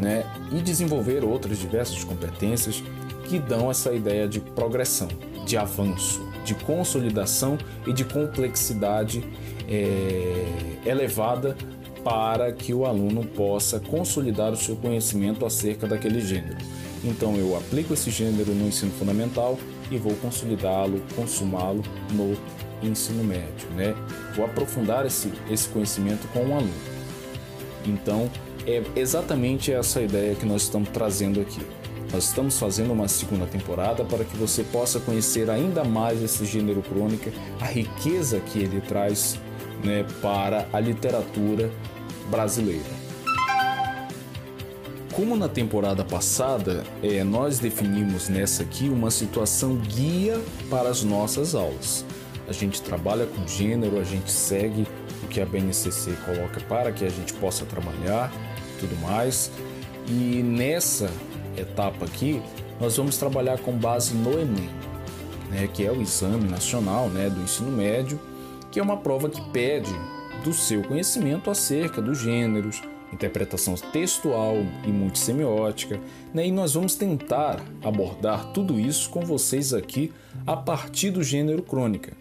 né, 0.00 0.24
e 0.52 0.60
desenvolver 0.60 1.24
outras 1.24 1.58
diversas 1.58 2.02
competências 2.02 2.82
que 3.28 3.38
dão 3.38 3.70
essa 3.70 3.92
ideia 3.92 4.28
de 4.28 4.40
progressão, 4.40 5.08
de 5.46 5.56
avanço, 5.56 6.20
de 6.44 6.54
consolidação 6.54 7.56
e 7.86 7.92
de 7.92 8.04
complexidade 8.04 9.24
é, 9.68 10.44
elevada 10.84 11.56
para 12.02 12.52
que 12.52 12.74
o 12.74 12.84
aluno 12.84 13.24
possa 13.24 13.78
consolidar 13.78 14.52
o 14.52 14.56
seu 14.56 14.74
conhecimento 14.74 15.46
acerca 15.46 15.86
daquele 15.86 16.20
gênero. 16.20 16.58
Então 17.04 17.36
eu 17.36 17.56
aplico 17.56 17.94
esse 17.94 18.10
gênero 18.10 18.52
no 18.54 18.68
ensino 18.68 18.92
fundamental 18.92 19.58
e 19.90 19.98
vou 19.98 20.14
consolidá-lo, 20.16 21.02
consumá-lo 21.16 21.82
no 22.12 22.36
ensino 22.82 23.22
médio, 23.22 23.68
né? 23.76 23.94
Vou 24.34 24.44
aprofundar 24.44 25.06
esse, 25.06 25.32
esse 25.50 25.68
conhecimento 25.68 26.26
com 26.28 26.40
o 26.40 26.54
aluno. 26.54 26.72
Então, 27.84 28.30
é 28.66 28.82
exatamente 28.94 29.72
essa 29.72 30.00
ideia 30.00 30.34
que 30.34 30.46
nós 30.46 30.62
estamos 30.62 30.88
trazendo 30.90 31.40
aqui. 31.40 31.60
Nós 32.12 32.24
estamos 32.24 32.58
fazendo 32.58 32.92
uma 32.92 33.08
segunda 33.08 33.46
temporada 33.46 34.04
para 34.04 34.24
que 34.24 34.36
você 34.36 34.62
possa 34.62 35.00
conhecer 35.00 35.48
ainda 35.48 35.82
mais 35.82 36.22
esse 36.22 36.44
gênero 36.44 36.82
crônica, 36.82 37.32
a 37.60 37.64
riqueza 37.64 38.38
que 38.40 38.58
ele 38.58 38.80
traz 38.82 39.38
né, 39.82 40.04
para 40.20 40.68
a 40.72 40.78
literatura 40.78 41.70
brasileira. 42.30 43.01
Como 45.12 45.36
na 45.36 45.48
temporada 45.48 46.04
passada, 46.04 46.82
é, 47.02 47.22
nós 47.22 47.58
definimos 47.58 48.28
nessa 48.28 48.62
aqui 48.62 48.88
uma 48.88 49.10
situação 49.10 49.76
guia 49.76 50.40
para 50.70 50.88
as 50.88 51.02
nossas 51.02 51.54
aulas. 51.54 52.04
A 52.48 52.52
gente 52.52 52.80
trabalha 52.82 53.26
com 53.26 53.46
gênero, 53.46 54.00
a 54.00 54.04
gente 54.04 54.30
segue 54.30 54.86
o 55.22 55.26
que 55.28 55.40
a 55.40 55.46
BNCC 55.46 56.12
coloca 56.24 56.60
para 56.62 56.90
que 56.92 57.04
a 57.04 57.10
gente 57.10 57.32
possa 57.34 57.64
trabalhar, 57.64 58.32
tudo 58.80 58.96
mais. 59.02 59.50
E 60.08 60.42
nessa 60.42 61.10
etapa 61.56 62.06
aqui, 62.06 62.42
nós 62.80 62.96
vamos 62.96 63.16
trabalhar 63.16 63.58
com 63.58 63.72
base 63.72 64.14
no 64.14 64.32
Enem, 64.32 64.70
né, 65.50 65.68
que 65.72 65.84
é 65.84 65.92
o 65.92 66.00
exame 66.00 66.48
nacional 66.48 67.08
né, 67.08 67.28
do 67.28 67.40
ensino 67.42 67.70
médio 67.70 68.18
que 68.72 68.80
é 68.80 68.82
uma 68.82 68.96
prova 68.96 69.28
que 69.28 69.40
pede 69.50 69.92
do 70.42 70.52
seu 70.52 70.82
conhecimento 70.82 71.50
acerca 71.50 72.00
dos 72.00 72.18
gêneros, 72.18 72.82
interpretação 73.12 73.74
textual 73.74 74.56
e 74.84 74.88
multissemiótica, 74.88 76.00
né? 76.32 76.46
e 76.46 76.50
nós 76.50 76.74
vamos 76.74 76.94
tentar 76.94 77.62
abordar 77.82 78.52
tudo 78.52 78.80
isso 78.80 79.10
com 79.10 79.20
vocês 79.20 79.74
aqui 79.74 80.12
a 80.46 80.56
partir 80.56 81.10
do 81.10 81.22
gênero 81.22 81.62
crônica, 81.62 82.16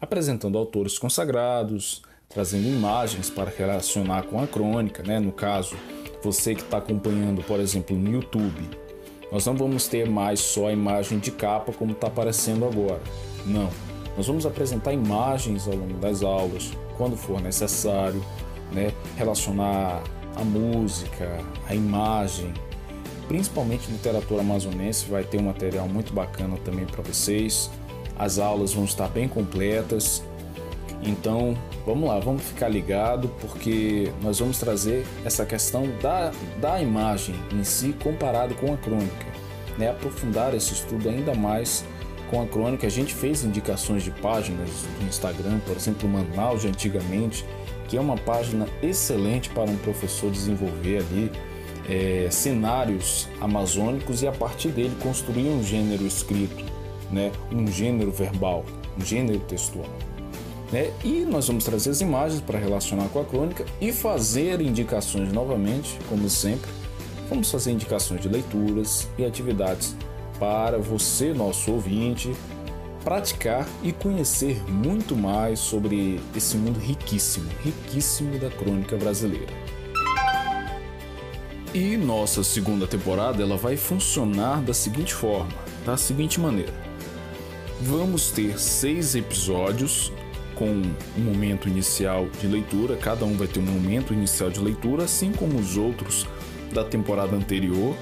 apresentando 0.00 0.56
autores 0.56 0.98
consagrados, 0.98 2.02
trazendo 2.28 2.66
imagens 2.66 3.28
para 3.28 3.50
relacionar 3.50 4.22
com 4.22 4.40
a 4.40 4.46
crônica, 4.46 5.02
né? 5.02 5.20
no 5.20 5.32
caso, 5.32 5.76
você 6.22 6.54
que 6.54 6.62
está 6.62 6.78
acompanhando, 6.78 7.42
por 7.42 7.60
exemplo, 7.60 7.96
no 7.96 8.10
YouTube, 8.10 8.68
nós 9.30 9.46
não 9.46 9.54
vamos 9.54 9.86
ter 9.88 10.08
mais 10.08 10.40
só 10.40 10.68
a 10.68 10.72
imagem 10.72 11.18
de 11.18 11.30
capa 11.30 11.72
como 11.72 11.92
está 11.92 12.06
aparecendo 12.06 12.64
agora. 12.66 13.00
Não. 13.46 13.70
Nós 14.16 14.26
vamos 14.26 14.44
apresentar 14.44 14.92
imagens 14.92 15.66
ao 15.66 15.74
longo 15.74 15.94
das 15.94 16.22
aulas, 16.22 16.70
quando 16.98 17.16
for 17.16 17.40
necessário, 17.40 18.22
né? 18.70 18.92
relacionar 19.16 20.02
a 20.36 20.44
música, 20.44 21.38
a 21.68 21.74
imagem, 21.74 22.52
principalmente 23.28 23.90
literatura 23.90 24.40
amazonense, 24.40 25.06
vai 25.08 25.24
ter 25.24 25.38
um 25.38 25.44
material 25.44 25.88
muito 25.88 26.12
bacana 26.12 26.56
também 26.64 26.86
para 26.86 27.02
vocês. 27.02 27.70
As 28.18 28.38
aulas 28.38 28.72
vão 28.72 28.84
estar 28.84 29.08
bem 29.08 29.28
completas. 29.28 30.22
Então, 31.02 31.56
vamos 31.84 32.08
lá, 32.08 32.20
vamos 32.20 32.42
ficar 32.42 32.68
ligado 32.68 33.28
porque 33.40 34.12
nós 34.22 34.38
vamos 34.38 34.58
trazer 34.58 35.04
essa 35.24 35.44
questão 35.44 35.84
da, 36.00 36.30
da 36.60 36.80
imagem 36.80 37.34
em 37.52 37.64
si 37.64 37.92
comparado 38.02 38.54
com 38.54 38.72
a 38.72 38.76
crônica, 38.76 39.26
né? 39.76 39.90
Aprofundar 39.90 40.54
esse 40.54 40.72
estudo 40.72 41.08
ainda 41.08 41.34
mais 41.34 41.84
com 42.30 42.40
a 42.40 42.46
crônica. 42.46 42.86
A 42.86 42.90
gente 42.90 43.12
fez 43.12 43.44
indicações 43.44 44.04
de 44.04 44.12
páginas 44.12 44.70
do 44.98 45.06
Instagram, 45.06 45.58
por 45.66 45.76
exemplo, 45.76 46.08
Manaus 46.08 46.62
de 46.62 46.68
antigamente, 46.68 47.44
que 47.88 47.96
é 47.96 48.00
uma 48.00 48.16
página 48.16 48.66
excelente 48.82 49.50
para 49.50 49.70
um 49.70 49.76
professor 49.76 50.30
desenvolver 50.30 50.98
ali 50.98 51.30
é, 51.88 52.28
cenários 52.30 53.28
amazônicos 53.40 54.22
e 54.22 54.26
a 54.26 54.32
partir 54.32 54.68
dele 54.68 54.96
construir 55.02 55.48
um 55.48 55.62
gênero 55.62 56.06
escrito, 56.06 56.64
né? 57.10 57.32
um 57.50 57.66
gênero 57.66 58.10
verbal, 58.10 58.64
um 58.98 59.04
gênero 59.04 59.40
textual. 59.40 59.88
Né? 60.70 60.90
E 61.04 61.20
nós 61.20 61.46
vamos 61.46 61.64
trazer 61.64 61.90
as 61.90 62.00
imagens 62.00 62.40
para 62.40 62.58
relacionar 62.58 63.08
com 63.08 63.20
a 63.20 63.24
crônica 63.24 63.64
e 63.80 63.92
fazer 63.92 64.60
indicações 64.60 65.32
novamente, 65.32 65.98
como 66.08 66.30
sempre. 66.30 66.70
Vamos 67.28 67.50
fazer 67.50 67.72
indicações 67.72 68.20
de 68.20 68.28
leituras 68.28 69.08
e 69.18 69.24
atividades 69.24 69.94
para 70.38 70.78
você, 70.78 71.32
nosso 71.32 71.70
ouvinte, 71.70 72.32
praticar 73.04 73.66
e 73.82 73.92
conhecer 73.92 74.62
muito 74.70 75.16
mais 75.16 75.58
sobre 75.58 76.20
esse 76.36 76.56
mundo 76.56 76.78
riquíssimo, 76.78 77.50
riquíssimo 77.62 78.38
da 78.38 78.50
crônica 78.50 78.96
brasileira. 78.96 79.52
E 81.74 81.96
nossa 81.96 82.44
segunda 82.44 82.86
temporada 82.86 83.42
ela 83.42 83.56
vai 83.56 83.76
funcionar 83.76 84.62
da 84.62 84.74
seguinte 84.74 85.14
forma, 85.14 85.52
da 85.86 85.96
seguinte 85.96 86.38
maneira. 86.38 86.72
Vamos 87.80 88.30
ter 88.30 88.58
seis 88.58 89.14
episódios 89.14 90.12
com 90.54 90.66
um 90.66 91.20
momento 91.20 91.68
inicial 91.68 92.28
de 92.40 92.46
leitura, 92.46 92.96
cada 92.96 93.24
um 93.24 93.36
vai 93.36 93.48
ter 93.48 93.58
um 93.58 93.64
momento 93.64 94.12
inicial 94.12 94.50
de 94.50 94.60
leitura, 94.60 95.04
assim 95.04 95.32
como 95.32 95.58
os 95.58 95.76
outros 95.76 96.26
da 96.72 96.84
temporada 96.84 97.34
anterior. 97.34 97.96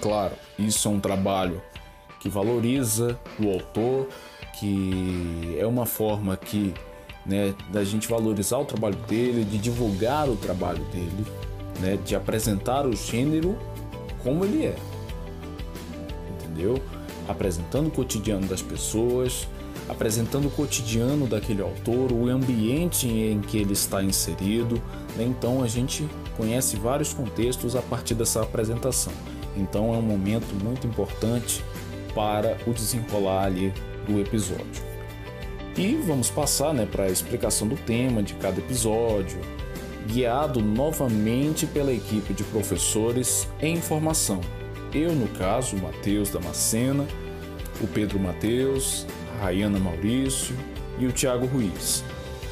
Claro, 0.00 0.34
isso 0.58 0.88
é 0.88 0.90
um 0.90 0.98
trabalho 0.98 1.62
que 2.20 2.28
valoriza 2.28 3.18
o 3.38 3.50
autor, 3.50 4.08
que 4.58 5.56
é 5.58 5.66
uma 5.66 5.86
forma 5.86 6.36
que 6.36 6.72
né, 7.26 7.54
da 7.72 7.82
gente 7.82 8.06
valorizar 8.06 8.58
o 8.58 8.64
trabalho 8.64 8.96
dele, 9.08 9.44
de 9.44 9.58
divulgar 9.58 10.28
o 10.28 10.36
trabalho 10.36 10.84
dele, 10.92 11.26
né, 11.80 11.98
de 12.04 12.14
apresentar 12.14 12.86
o 12.86 12.94
gênero 12.94 13.58
como 14.22 14.44
ele 14.44 14.66
é, 14.66 14.76
entendeu? 16.34 16.80
Apresentando 17.26 17.88
o 17.88 17.90
cotidiano 17.90 18.46
das 18.46 18.60
pessoas, 18.60 19.48
apresentando 19.88 20.46
o 20.46 20.50
cotidiano 20.50 21.26
daquele 21.26 21.62
autor, 21.62 22.12
o 22.12 22.28
ambiente 22.28 23.08
em 23.08 23.40
que 23.40 23.58
ele 23.58 23.72
está 23.72 24.02
inserido. 24.02 24.80
Né? 25.16 25.24
Então 25.24 25.62
a 25.62 25.66
gente 25.66 26.08
conhece 26.36 26.76
vários 26.76 27.12
contextos 27.12 27.74
a 27.74 27.82
partir 27.82 28.14
dessa 28.14 28.42
apresentação. 28.42 29.12
Então 29.56 29.94
é 29.94 29.98
um 29.98 30.02
momento 30.02 30.54
muito 30.62 30.86
importante 30.86 31.64
para 32.14 32.56
o 32.66 32.72
desenrolar 32.72 33.44
ali 33.44 33.72
do 34.06 34.20
episódio. 34.20 34.90
E 35.76 35.94
vamos 36.06 36.30
passar 36.30 36.74
né, 36.74 36.86
para 36.90 37.04
a 37.04 37.10
explicação 37.10 37.66
do 37.66 37.76
tema 37.76 38.22
de 38.22 38.34
cada 38.34 38.58
episódio, 38.58 39.40
guiado 40.06 40.60
novamente 40.60 41.66
pela 41.66 41.92
equipe 41.92 42.34
de 42.34 42.44
professores 42.44 43.48
em 43.60 43.76
formação. 43.80 44.40
Eu, 44.92 45.14
no 45.14 45.28
caso, 45.28 45.76
o 45.76 45.80
Matheus 45.80 46.30
Damascena, 46.30 47.06
o 47.80 47.86
Pedro 47.86 48.18
Matheus, 48.18 49.06
a 49.36 49.44
Rayana 49.44 49.78
Maurício 49.78 50.56
e 50.98 51.06
o 51.06 51.12
Tiago 51.12 51.46
Ruiz. 51.46 52.04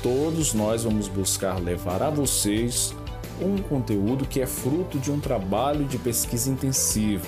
Todos 0.02 0.54
nós 0.54 0.84
vamos 0.84 1.08
buscar 1.08 1.60
levar 1.60 2.02
a 2.02 2.10
vocês 2.10 2.94
um 3.40 3.58
conteúdo 3.58 4.26
que 4.26 4.40
é 4.40 4.46
fruto 4.46 4.98
de 4.98 5.10
um 5.10 5.18
trabalho 5.18 5.84
de 5.84 5.98
pesquisa 5.98 6.50
intensiva, 6.50 7.26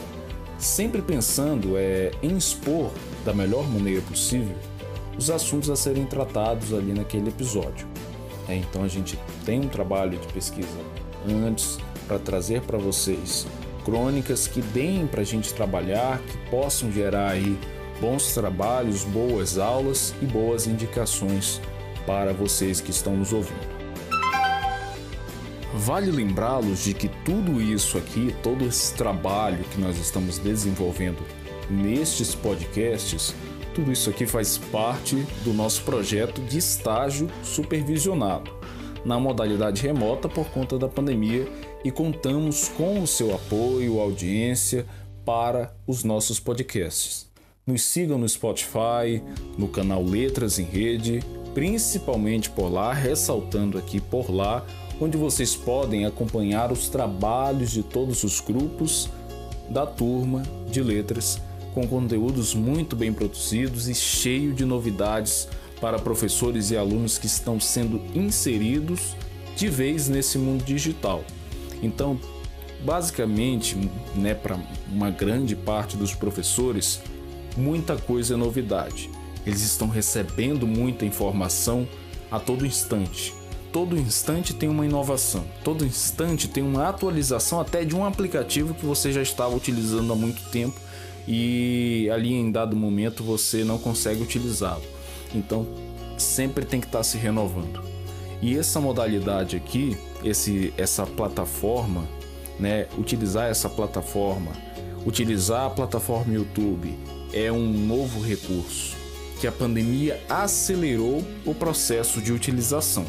sempre 0.60 1.02
pensando 1.02 1.76
é, 1.76 2.10
em 2.22 2.36
expor 2.36 2.90
da 3.24 3.32
melhor 3.32 3.68
maneira 3.68 4.02
possível 4.02 4.56
os 5.16 5.28
assuntos 5.30 5.68
a 5.68 5.76
serem 5.76 6.06
tratados 6.06 6.72
ali 6.72 6.92
naquele 6.92 7.28
episódio. 7.28 7.86
É, 8.48 8.56
então 8.56 8.82
a 8.82 8.88
gente 8.88 9.18
tem 9.44 9.60
um 9.60 9.68
trabalho 9.68 10.18
de 10.18 10.26
pesquisa 10.28 10.68
antes 11.28 11.78
para 12.06 12.18
trazer 12.18 12.62
para 12.62 12.78
vocês 12.78 13.46
crônicas 13.84 14.46
que 14.46 14.60
deem 14.60 15.06
para 15.06 15.20
a 15.20 15.24
gente 15.24 15.52
trabalhar, 15.54 16.18
que 16.20 16.50
possam 16.50 16.90
gerar 16.90 17.30
aí 17.30 17.58
bons 18.00 18.32
trabalhos, 18.32 19.04
boas 19.04 19.58
aulas 19.58 20.14
e 20.22 20.26
boas 20.26 20.66
indicações 20.66 21.60
para 22.06 22.32
vocês 22.32 22.80
que 22.80 22.90
estão 22.90 23.16
nos 23.16 23.32
ouvindo. 23.32 23.79
Vale 25.72 26.10
lembrá-los 26.10 26.84
de 26.84 26.94
que 26.94 27.08
tudo 27.24 27.62
isso 27.62 27.96
aqui, 27.96 28.34
todo 28.42 28.64
esse 28.64 28.92
trabalho 28.94 29.64
que 29.64 29.80
nós 29.80 29.96
estamos 29.98 30.38
desenvolvendo 30.38 31.24
nestes 31.70 32.34
podcasts, 32.34 33.34
tudo 33.72 33.92
isso 33.92 34.10
aqui 34.10 34.26
faz 34.26 34.58
parte 34.58 35.14
do 35.44 35.52
nosso 35.52 35.82
projeto 35.82 36.40
de 36.40 36.58
estágio 36.58 37.30
supervisionado, 37.44 38.50
na 39.04 39.20
modalidade 39.20 39.80
remota 39.80 40.28
por 40.28 40.46
conta 40.46 40.76
da 40.76 40.88
pandemia 40.88 41.46
e 41.84 41.90
contamos 41.90 42.68
com 42.68 43.00
o 43.00 43.06
seu 43.06 43.32
apoio, 43.32 44.00
audiência 44.00 44.84
para 45.24 45.72
os 45.86 46.02
nossos 46.02 46.40
podcasts. 46.40 47.30
Nos 47.64 47.82
sigam 47.82 48.18
no 48.18 48.28
Spotify, 48.28 49.22
no 49.56 49.68
canal 49.68 50.02
Letras 50.02 50.58
em 50.58 50.64
Rede, 50.64 51.20
principalmente 51.54 52.50
por 52.50 52.68
lá, 52.68 52.92
ressaltando 52.92 53.78
aqui 53.78 54.00
por 54.00 54.34
lá 54.34 54.66
onde 55.00 55.16
vocês 55.16 55.56
podem 55.56 56.04
acompanhar 56.04 56.70
os 56.70 56.88
trabalhos 56.88 57.70
de 57.70 57.82
todos 57.82 58.22
os 58.22 58.40
grupos 58.40 59.08
da 59.68 59.86
turma 59.86 60.42
de 60.70 60.82
letras 60.82 61.40
com 61.72 61.86
conteúdos 61.86 62.54
muito 62.54 62.94
bem 62.94 63.12
produzidos 63.12 63.88
e 63.88 63.94
cheio 63.94 64.52
de 64.52 64.64
novidades 64.64 65.48
para 65.80 65.98
professores 65.98 66.70
e 66.70 66.76
alunos 66.76 67.16
que 67.16 67.26
estão 67.26 67.58
sendo 67.58 68.02
inseridos 68.14 69.16
de 69.56 69.68
vez 69.68 70.08
nesse 70.08 70.36
mundo 70.36 70.64
digital. 70.64 71.24
Então, 71.82 72.18
basicamente, 72.84 73.76
né, 74.14 74.34
para 74.34 74.58
uma 74.92 75.10
grande 75.10 75.56
parte 75.56 75.96
dos 75.96 76.14
professores, 76.14 77.00
muita 77.56 77.96
coisa 77.96 78.34
é 78.34 78.36
novidade. 78.36 79.08
Eles 79.46 79.62
estão 79.62 79.88
recebendo 79.88 80.66
muita 80.66 81.06
informação 81.06 81.88
a 82.30 82.38
todo 82.38 82.66
instante 82.66 83.39
todo 83.72 83.98
instante 83.98 84.54
tem 84.54 84.68
uma 84.68 84.84
inovação, 84.84 85.44
todo 85.62 85.84
instante 85.84 86.48
tem 86.48 86.62
uma 86.62 86.88
atualização 86.88 87.60
até 87.60 87.84
de 87.84 87.94
um 87.94 88.04
aplicativo 88.04 88.74
que 88.74 88.84
você 88.84 89.12
já 89.12 89.22
estava 89.22 89.54
utilizando 89.54 90.12
há 90.12 90.16
muito 90.16 90.42
tempo 90.50 90.78
e 91.26 92.08
ali 92.12 92.32
em 92.32 92.50
dado 92.50 92.74
momento 92.74 93.22
você 93.22 93.62
não 93.64 93.78
consegue 93.78 94.22
utilizá-lo. 94.22 94.82
Então 95.34 95.66
sempre 96.18 96.64
tem 96.64 96.80
que 96.80 96.86
estar 96.86 97.02
se 97.02 97.16
renovando. 97.16 97.82
E 98.42 98.56
essa 98.56 98.80
modalidade 98.80 99.56
aqui, 99.56 99.96
esse, 100.24 100.72
essa 100.76 101.06
plataforma, 101.06 102.08
né, 102.58 102.86
utilizar 102.98 103.48
essa 103.48 103.68
plataforma, 103.68 104.52
utilizar 105.06 105.66
a 105.66 105.70
plataforma 105.70 106.34
YouTube 106.34 106.94
é 107.32 107.52
um 107.52 107.66
novo 107.66 108.20
recurso 108.20 108.96
que 109.40 109.46
a 109.46 109.52
pandemia 109.52 110.20
acelerou 110.28 111.24
o 111.46 111.54
processo 111.54 112.20
de 112.20 112.32
utilização 112.32 113.06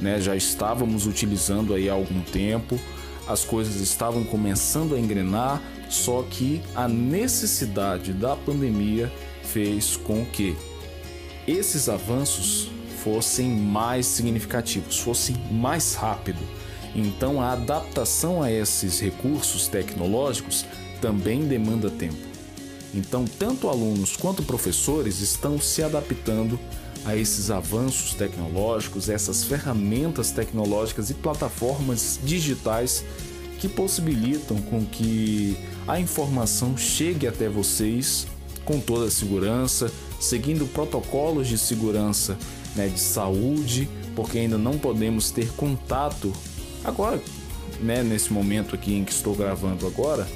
né? 0.00 0.20
Já 0.20 0.36
estávamos 0.36 1.06
utilizando 1.06 1.74
aí 1.74 1.88
há 1.88 1.92
algum 1.92 2.20
tempo, 2.22 2.78
as 3.26 3.44
coisas 3.44 3.80
estavam 3.80 4.24
começando 4.24 4.94
a 4.94 5.00
engrenar, 5.00 5.62
só 5.88 6.22
que 6.28 6.60
a 6.74 6.86
necessidade 6.86 8.12
da 8.12 8.36
pandemia 8.36 9.10
fez 9.42 9.96
com 9.96 10.24
que 10.26 10.56
esses 11.46 11.88
avanços 11.88 12.70
fossem 13.02 13.48
mais 13.48 14.06
significativos, 14.06 14.98
fossem 14.98 15.36
mais 15.50 15.94
rápido. 15.94 16.40
Então 16.94 17.40
a 17.40 17.52
adaptação 17.52 18.42
a 18.42 18.50
esses 18.50 19.00
recursos 19.00 19.68
tecnológicos 19.68 20.64
também 21.00 21.46
demanda 21.46 21.90
tempo. 21.90 22.34
Então, 22.94 23.24
tanto 23.24 23.68
alunos 23.68 24.16
quanto 24.16 24.42
professores 24.44 25.20
estão 25.20 25.60
se 25.60 25.82
adaptando 25.82 26.58
a 27.04 27.16
esses 27.16 27.50
avanços 27.50 28.14
tecnológicos, 28.14 29.08
essas 29.08 29.44
ferramentas 29.44 30.30
tecnológicas 30.30 31.10
e 31.10 31.14
plataformas 31.14 32.18
digitais 32.22 33.04
que 33.58 33.68
possibilitam 33.68 34.56
com 34.62 34.84
que 34.84 35.56
a 35.86 36.00
informação 36.00 36.76
chegue 36.76 37.26
até 37.26 37.48
vocês 37.48 38.26
com 38.64 38.80
toda 38.80 39.06
a 39.06 39.10
segurança, 39.10 39.90
seguindo 40.18 40.66
protocolos 40.66 41.48
de 41.48 41.58
segurança 41.58 42.38
né, 42.74 42.88
de 42.88 43.00
saúde, 43.00 43.88
porque 44.16 44.38
ainda 44.38 44.56
não 44.56 44.78
podemos 44.78 45.30
ter 45.30 45.48
contato 45.52 46.32
agora, 46.82 47.20
né, 47.80 48.02
nesse 48.02 48.32
momento 48.32 48.74
aqui 48.74 48.94
em 48.94 49.04
que 49.04 49.12
estou 49.12 49.34
gravando 49.34 49.86
agora, 49.86 50.26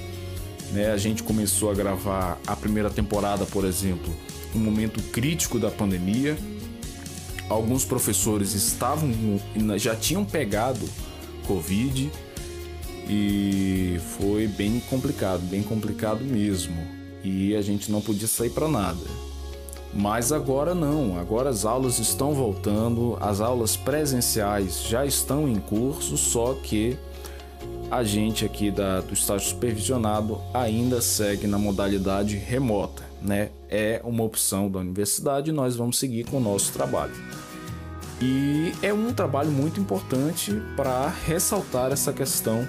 né, 0.73 0.91
a 0.91 0.97
gente 0.97 1.23
começou 1.23 1.71
a 1.71 1.75
gravar 1.75 2.39
a 2.47 2.55
primeira 2.55 2.91
temporada, 2.91 3.47
por 3.47 3.65
exemplo, 3.65 4.15
no 4.55 4.61
momento 4.61 5.03
crítico 5.11 5.59
da 5.59 5.71
pandemia, 5.71 6.37
alguns 7.49 7.85
professores 7.85 8.55
estavam 8.55 9.11
já 9.77 9.95
tinham 9.97 10.25
pegado 10.25 10.89
Covid 11.47 12.11
e 13.09 13.99
foi 14.19 14.47
bem 14.47 14.81
complicado, 14.81 15.41
bem 15.43 15.63
complicado 15.63 16.23
mesmo. 16.23 16.77
E 17.25 17.57
a 17.57 17.63
gente 17.63 17.91
não 17.91 18.01
podia 18.01 18.29
sair 18.29 18.51
para 18.51 18.69
nada. 18.69 19.05
Mas 19.95 20.31
agora 20.31 20.75
não, 20.75 21.19
agora 21.19 21.49
as 21.49 21.65
aulas 21.65 21.99
estão 21.99 22.35
voltando, 22.35 23.17
as 23.21 23.41
aulas 23.41 23.77
presenciais 23.77 24.83
já 24.83 25.07
estão 25.07 25.49
em 25.49 25.57
curso, 25.57 26.17
só 26.19 26.55
que 26.63 26.99
a 27.91 28.05
gente 28.05 28.45
aqui 28.45 28.71
da, 28.71 29.01
do 29.01 29.15
estágio 29.15 29.49
supervisionado 29.49 30.39
ainda 30.53 31.01
segue 31.01 31.47
na 31.47 31.59
modalidade 31.59 32.37
remota, 32.37 33.03
né? 33.21 33.51
É 33.69 34.01
uma 34.05 34.23
opção 34.23 34.71
da 34.71 34.79
universidade 34.79 35.51
e 35.51 35.53
nós 35.53 35.77
vamos 35.77 35.99
seguir 35.99 36.25
com 36.25 36.39
o 36.39 36.41
nosso 36.41 36.73
trabalho. 36.73 37.13
E 38.21 38.73
é 38.83 38.93
um 38.93 39.13
trabalho 39.13 39.51
muito 39.51 39.81
importante 39.81 40.53
para 40.77 41.09
ressaltar 41.09 41.93
essa 41.93 42.13
questão 42.13 42.67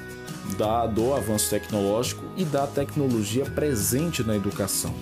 da, 0.57 0.85
do 0.85 1.13
avanço 1.13 1.49
tecnológico 1.49 2.23
e 2.37 2.45
da 2.45 2.67
tecnologia 2.67 3.45
presente 3.45 4.23
na 4.23 4.35
educação. 4.35 4.93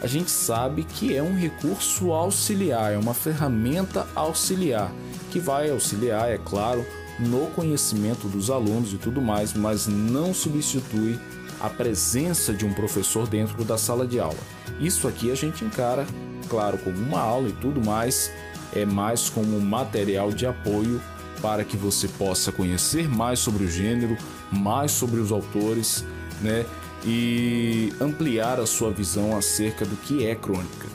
A 0.00 0.06
gente 0.06 0.30
sabe 0.30 0.84
que 0.84 1.14
é 1.14 1.22
um 1.22 1.34
recurso 1.34 2.12
auxiliar, 2.12 2.92
é 2.92 2.98
uma 2.98 3.14
ferramenta 3.14 4.06
auxiliar 4.14 4.92
que 5.30 5.40
vai 5.40 5.70
auxiliar, 5.70 6.30
é 6.30 6.38
claro, 6.38 6.84
no 7.18 7.46
conhecimento 7.48 8.28
dos 8.28 8.50
alunos 8.50 8.92
e 8.92 8.98
tudo 8.98 9.20
mais, 9.20 9.54
mas 9.54 9.86
não 9.86 10.34
substitui 10.34 11.18
a 11.60 11.68
presença 11.68 12.52
de 12.52 12.64
um 12.64 12.72
professor 12.72 13.26
dentro 13.26 13.64
da 13.64 13.78
sala 13.78 14.06
de 14.06 14.20
aula. 14.20 14.38
Isso 14.80 15.08
aqui 15.08 15.30
a 15.30 15.34
gente 15.34 15.64
encara, 15.64 16.06
claro, 16.48 16.78
como 16.78 16.96
uma 16.96 17.20
aula 17.20 17.48
e 17.48 17.52
tudo 17.52 17.84
mais, 17.84 18.30
é 18.74 18.84
mais 18.84 19.28
como 19.28 19.60
material 19.60 20.30
de 20.30 20.46
apoio 20.46 21.00
para 21.40 21.64
que 21.64 21.76
você 21.76 22.08
possa 22.08 22.50
conhecer 22.50 23.08
mais 23.08 23.38
sobre 23.38 23.64
o 23.64 23.70
gênero, 23.70 24.16
mais 24.50 24.90
sobre 24.90 25.20
os 25.20 25.30
autores, 25.30 26.04
né? 26.40 26.64
E 27.04 27.92
ampliar 28.00 28.58
a 28.58 28.66
sua 28.66 28.90
visão 28.90 29.36
acerca 29.36 29.84
do 29.84 29.96
que 29.96 30.26
é 30.26 30.34
crônica, 30.34 30.86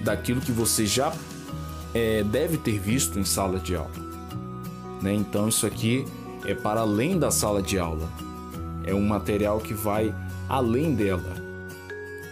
daquilo 0.00 0.40
que 0.40 0.52
você 0.52 0.86
já 0.86 1.12
é, 1.92 2.22
deve 2.22 2.56
ter 2.56 2.78
visto 2.78 3.18
em 3.18 3.24
sala 3.24 3.58
de 3.58 3.74
aula. 3.76 3.90
Né? 5.02 5.12
Então, 5.12 5.48
isso 5.48 5.66
aqui 5.66 6.04
é 6.46 6.54
para 6.54 6.80
além 6.80 7.18
da 7.18 7.30
sala 7.30 7.60
de 7.60 7.78
aula, 7.78 8.08
é 8.84 8.94
um 8.94 9.06
material 9.06 9.60
que 9.60 9.74
vai 9.74 10.14
além 10.48 10.94
dela 10.94 11.42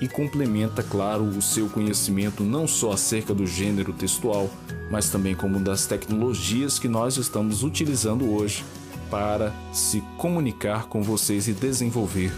e 0.00 0.08
complementa, 0.08 0.82
claro, 0.82 1.24
o 1.24 1.42
seu 1.42 1.68
conhecimento 1.68 2.42
não 2.42 2.66
só 2.66 2.92
acerca 2.92 3.34
do 3.34 3.46
gênero 3.46 3.92
textual, 3.92 4.48
mas 4.90 5.10
também 5.10 5.34
como 5.34 5.60
das 5.60 5.86
tecnologias 5.86 6.78
que 6.78 6.88
nós 6.88 7.18
estamos 7.18 7.62
utilizando 7.62 8.32
hoje 8.32 8.64
para 9.10 9.52
se 9.72 10.00
comunicar 10.16 10.86
com 10.86 11.02
vocês 11.02 11.48
e 11.48 11.52
desenvolver 11.52 12.32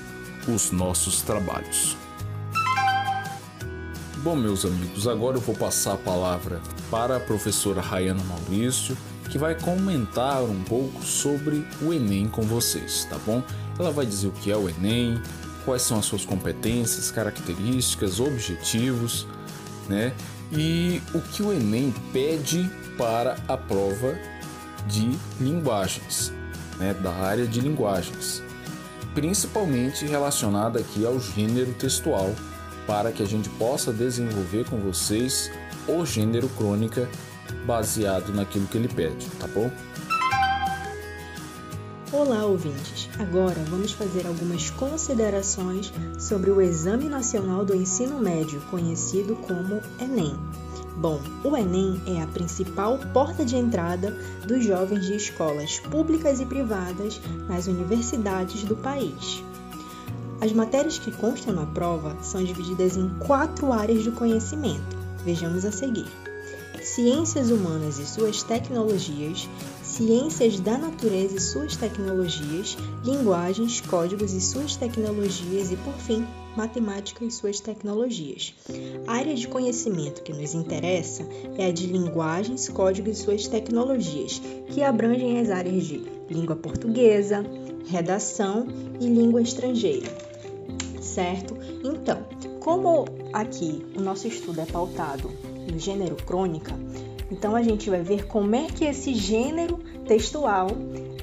os 0.49 0.73
nossos 0.73 1.23
trabalhos. 1.23 1.97
Bom, 4.25 4.35
meus 4.35 4.65
amigos, 4.65 5.07
agora 5.07 5.37
eu 5.37 5.41
vou 5.41 5.55
passar 5.55 5.95
a 5.95 5.99
palavra 5.99 6.61
para 6.91 7.17
a 7.17 7.21
professora 7.21 7.81
Rayana 7.81 8.23
Maurício, 8.25 8.97
que 9.31 9.39
vai 9.39 9.55
comentar 9.55 10.43
um 10.43 10.63
pouco 10.63 11.03
sobre 11.03 11.65
o 11.81 11.93
Enem 11.93 12.29
com 12.29 12.43
vocês, 12.43 13.07
tá 13.09 13.19
bom? 13.25 13.43
Ela 13.79 13.91
vai 13.91 14.07
dizer 14.07 14.29
o 14.29 14.33
que 14.33 14.51
é 14.51 14.57
o 14.57 14.69
Enem, 14.69 15.21
quais 15.65 15.83
são 15.83 15.99
as 15.99 16.05
suas 16.05 16.25
competências, 16.25 17.11
características, 17.11 18.21
objetivos, 18.21 19.27
né? 19.89 20.13
E 20.53 21.01
o 21.15 21.21
que 21.21 21.43
o 21.43 21.53
Enem 21.53 21.95
pede 22.13 22.71
para 22.99 23.37
a 23.49 23.57
prova 23.57 24.19
de 24.87 25.17
linguagens, 25.41 26.33
né? 26.79 26.95
Da 26.95 27.13
área 27.13 27.47
de 27.47 27.61
linguagens, 27.61 28.43
principalmente 29.15 30.05
relacionada 30.05 30.81
aqui 30.81 31.07
ao 31.07 31.19
gênero 31.19 31.73
textual, 31.75 32.35
para 32.87 33.13
que 33.13 33.23
a 33.23 33.27
gente 33.27 33.49
possa 33.51 33.93
desenvolver 33.93 34.65
com 34.69 34.79
vocês 34.79 35.51
o 35.87 36.05
gênero 36.05 36.49
crônica 36.51 37.09
baseado 37.65 38.33
naquilo 38.35 38.67
que 38.67 38.77
ele 38.77 38.89
pede, 38.89 39.27
tá 39.39 39.47
bom? 39.47 39.71
Olá, 42.13 42.45
ouvintes! 42.45 43.09
Agora 43.19 43.65
vamos 43.71 43.93
fazer 43.93 44.27
algumas 44.27 44.69
considerações 44.69 45.91
sobre 46.19 46.51
o 46.51 46.61
Exame 46.61 47.09
Nacional 47.09 47.65
do 47.65 47.75
Ensino 47.75 48.19
Médio, 48.19 48.61
conhecido 48.71 49.35
como 49.35 49.81
Enem. 49.99 50.37
Bom, 50.95 51.23
o 51.43 51.57
Enem 51.57 52.03
é 52.07 52.21
a 52.21 52.27
principal 52.27 52.99
porta 53.15 53.47
de 53.47 53.57
entrada 53.57 54.15
dos 54.47 54.63
jovens 54.63 55.07
de 55.07 55.17
escolas 55.17 55.81
públicas 55.81 56.39
e 56.39 56.45
privadas 56.45 57.19
nas 57.49 57.67
universidades 57.67 58.63
do 58.63 58.77
país. 58.77 59.43
As 60.39 60.53
matérias 60.53 60.99
que 60.99 61.13
constam 61.13 61.55
na 61.55 61.65
prova 61.65 62.15
são 62.23 62.45
divididas 62.45 62.95
em 62.95 63.09
quatro 63.21 63.73
áreas 63.73 64.05
do 64.05 64.13
conhecimento. 64.13 64.99
Vejamos 65.25 65.65
a 65.65 65.73
seguir: 65.73 66.09
Ciências 66.83 67.51
Humanas 67.51 67.99
e 67.99 68.05
suas 68.05 68.43
tecnologias, 68.43 69.49
ciências 69.93 70.59
da 70.59 70.79
natureza 70.79 71.37
e 71.37 71.41
suas 71.41 71.77
tecnologias, 71.77 72.79
linguagens, 73.05 73.79
códigos 73.83 74.33
e 74.33 74.41
suas 74.41 74.75
tecnologias 74.75 75.71
e, 75.71 75.77
por 75.77 75.93
fim, 75.93 76.27
matemática 76.57 77.23
e 77.27 77.31
suas 77.31 77.61
tecnologias. 77.61 78.55
A 79.07 79.17
área 79.17 79.35
de 79.35 79.47
conhecimento 79.47 80.23
que 80.23 80.33
nos 80.33 80.55
interessa 80.55 81.27
é 81.59 81.67
a 81.67 81.71
de 81.71 81.87
linguagens, 81.89 82.71
códigos 82.71 83.19
e 83.19 83.23
suas 83.23 83.47
tecnologias, 83.47 84.41
que 84.69 84.83
abrangem 84.83 85.39
as 85.39 85.51
áreas 85.51 85.85
de 85.85 86.03
língua 86.31 86.57
portuguesa, 86.57 87.45
redação 87.87 88.67
e 88.99 89.07
língua 89.07 89.43
estrangeira. 89.43 90.09
Certo? 91.03 91.55
Então, 91.85 92.25
como 92.61 93.05
aqui 93.31 93.85
o 93.95 94.01
nosso 94.01 94.27
estudo 94.27 94.59
é 94.63 94.65
pautado 94.65 95.31
no 95.71 95.79
gênero 95.79 96.17
crônica, 96.17 96.75
então 97.33 97.57
a 97.57 97.63
gente 97.63 97.89
vai 97.89 98.03
ver 98.03 98.27
como 98.27 98.55
é 98.55 98.67
que 98.67 98.85
esse 98.85 99.15
gênero 99.15 99.79
textual 100.07 100.69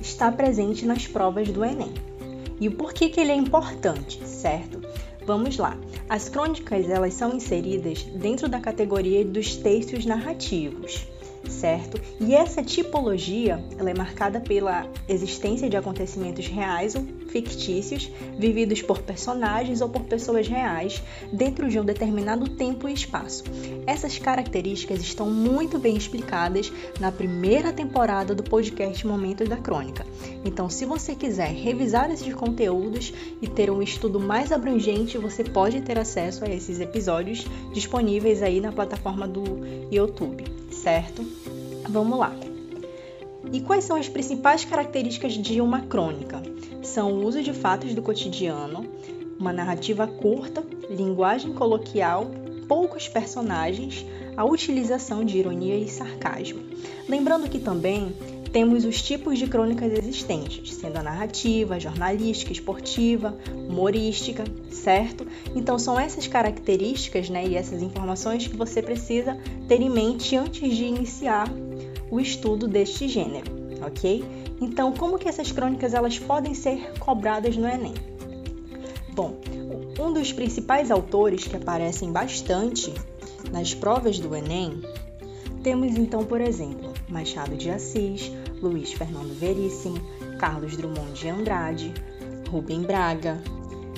está 0.02 0.32
presente 0.32 0.84
nas 0.84 1.06
provas 1.06 1.48
do 1.50 1.64
Enem. 1.64 1.94
E 2.60 2.68
o 2.68 2.72
porquê 2.72 3.10
que 3.10 3.20
ele 3.20 3.32
é 3.32 3.36
importante, 3.36 4.20
certo? 4.26 4.82
Vamos 5.24 5.58
lá. 5.58 5.78
As 6.10 6.28
crônicas, 6.28 6.90
elas 6.90 7.14
são 7.14 7.36
inseridas 7.36 8.02
dentro 8.04 8.50
da 8.50 8.60
categoria 8.60 9.24
dos 9.24 9.56
textos 9.56 10.04
narrativos 10.04 11.08
certo? 11.48 12.00
E 12.20 12.34
essa 12.34 12.64
tipologia 12.64 13.64
ela 13.78 13.90
é 13.90 13.94
marcada 13.94 14.40
pela 14.40 14.88
existência 15.08 15.70
de 15.70 15.78
acontecimentos 15.78 16.48
reais 16.48 16.96
ou 16.96 17.06
fictícios, 17.30 18.10
vividos 18.38 18.82
por 18.82 19.02
personagens 19.02 19.82
ou 19.82 19.90
por 19.90 20.04
pessoas 20.04 20.48
reais, 20.48 21.02
dentro 21.32 21.70
de 21.70 21.80
um 21.80 21.86
determinado 21.86 22.50
tempo 22.50 22.90
e 22.90 22.94
espaço. 22.94 23.44
Essas 23.86 24.18
características 24.18 25.00
estão 25.02 25.30
muito 25.30 25.78
bem 25.80 25.96
explicadas 25.96 26.72
na 27.00 27.12
primeira 27.12 27.72
temporada 27.72 28.34
do 28.34 28.44
podcast 28.44 29.06
Momentos 29.06 29.48
da 29.48 29.58
Crônica. 29.58 30.06
Então, 30.44 30.70
se 30.70 30.86
você 30.86 31.16
quiser 31.16 31.52
revisar 31.52 32.12
esses 32.12 32.34
conteúdos 32.34 33.14
e 33.42 33.48
ter 33.48 33.70
um 33.70 33.82
estudo 33.82 34.20
mais 34.20 34.52
abrangente, 34.52 35.18
você 35.18 35.44
pode 35.44 35.82
ter 35.82 35.98
acesso 35.98 36.44
a 36.44 36.50
esses 36.50 36.80
episódios 36.80 37.46
disponíveis 37.74 38.42
aí 38.42 38.60
na 38.60 38.72
plataforma 38.72 39.28
do 39.28 39.44
YouTube, 39.92 40.59
certo? 40.80 41.26
Vamos 41.88 42.18
lá. 42.18 42.34
E 43.52 43.62
quais 43.62 43.84
são 43.84 43.98
as 43.98 44.08
principais 44.08 44.66
características 44.66 45.34
de 45.34 45.62
uma 45.62 45.82
crônica? 45.82 46.42
São 46.84 47.14
o 47.14 47.26
uso 47.26 47.42
de 47.42 47.54
fatos 47.54 47.94
do 47.94 48.02
cotidiano, 48.02 48.86
uma 49.40 49.54
narrativa 49.54 50.08
curta, 50.08 50.64
linguagem 50.90 51.54
coloquial, 51.54 52.32
poucos 52.68 53.08
personagens, 53.08 54.06
a 54.36 54.46
utilização 54.46 55.26
de 55.26 55.38
ironia 55.38 55.78
e 55.78 55.88
sarcasmo. 55.88 56.62
Lembrando 57.08 57.50
que 57.50 57.60
também 57.60 58.14
temos 58.52 58.86
os 58.86 59.02
tipos 59.02 59.38
de 59.38 59.48
crônicas 59.48 59.92
existentes, 59.94 60.74
sendo 60.76 60.98
a 60.98 61.04
narrativa, 61.04 61.76
a 61.76 61.80
jornalística, 61.80 62.52
esportiva, 62.52 63.38
humorística, 63.54 64.44
certo? 64.72 65.26
Então 65.56 65.78
são 65.78 66.00
essas 66.00 66.28
características 66.28 67.30
né, 67.30 67.46
e 67.48 67.56
essas 67.56 67.82
informações 67.82 68.48
que 68.48 68.58
você 68.58 68.82
precisa 68.82 69.38
ter 69.68 69.82
em 69.82 69.90
mente 69.90 70.36
antes 70.36 70.76
de 70.76 70.86
iniciar 70.86 71.48
o 72.10 72.20
estudo 72.20 72.68
deste 72.68 73.08
gênero, 73.08 73.52
ok? 73.86 74.24
Então, 74.62 74.92
como 74.92 75.18
que 75.18 75.30
essas 75.30 75.52
crônicas 75.52 75.94
elas 75.94 76.20
podem 76.20 76.54
ser 76.54 76.94
cobradas 77.00 77.56
no 77.56 77.68
Enem? 77.68 77.94
Bom, 79.14 79.40
um 80.00 80.12
dos 80.12 80.34
principais 80.34 80.92
autores 80.92 81.48
que 81.48 81.56
aparecem 81.56 82.12
bastante 82.12 82.94
nas 83.52 83.74
provas 83.74 84.20
do 84.20 84.36
Enem, 84.36 84.82
temos 85.64 85.96
então, 85.96 86.24
por 86.24 86.42
exemplo, 86.42 86.89
Machado 87.10 87.56
de 87.56 87.70
Assis, 87.70 88.32
Luiz 88.62 88.94
Fernando 88.94 89.34
Veríssimo, 89.38 90.00
Carlos 90.38 90.78
Drummond 90.78 91.14
de 91.14 91.30
Andrade, 91.30 91.94
Rubem 92.50 92.82
Braga. 92.82 93.42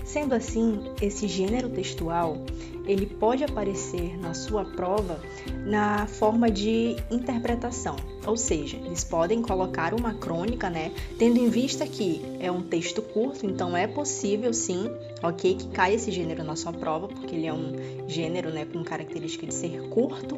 Sendo 0.04 0.34
assim, 0.34 0.82
esse 1.02 1.28
gênero 1.28 1.70
textual 1.70 2.38
ele 2.86 3.06
pode 3.06 3.44
aparecer 3.44 4.18
na 4.20 4.34
sua 4.34 4.66
prova 4.66 5.20
na 5.66 6.08
forma 6.08 6.50
de 6.50 6.96
interpretação, 7.10 7.96
ou 8.26 8.36
seja, 8.36 8.78
eles 8.78 9.04
podem 9.04 9.42
colocar 9.42 9.94
uma 9.94 10.14
crônica, 10.14 10.70
né, 10.70 10.92
tendo 11.18 11.38
em 11.38 11.50
vista 11.50 11.86
que 11.86 12.22
é 12.40 12.52
um 12.52 12.62
texto 12.62 13.02
curto, 13.02 13.46
então 13.46 13.76
é 13.76 13.88
possível 13.88 14.54
sim, 14.54 14.90
ok, 15.22 15.56
que 15.56 15.68
caia 15.70 15.96
esse 15.96 16.12
gênero 16.12 16.44
na 16.44 16.56
sua 16.56 16.74
prova, 16.74 17.08
porque 17.08 17.36
ele 17.36 17.48
é 17.48 17.54
um 17.54 18.08
gênero, 18.08 18.50
né, 18.52 18.66
com 18.66 18.84
característica 18.84 19.46
de 19.46 19.54
ser 19.54 19.90
curto, 19.90 20.38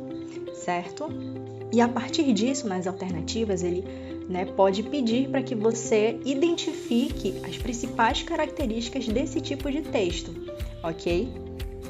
certo? 0.53 1.07
E 1.73 1.81
a 1.81 1.87
partir 1.87 2.31
disso, 2.33 2.67
nas 2.67 2.85
alternativas, 2.85 3.63
ele 3.63 3.83
né, 4.29 4.45
pode 4.45 4.83
pedir 4.83 5.27
para 5.27 5.41
que 5.41 5.55
você 5.55 6.19
identifique 6.23 7.41
as 7.43 7.57
principais 7.57 8.21
características 8.21 9.07
desse 9.07 9.41
tipo 9.41 9.71
de 9.71 9.81
texto, 9.81 10.31
ok? 10.83 11.33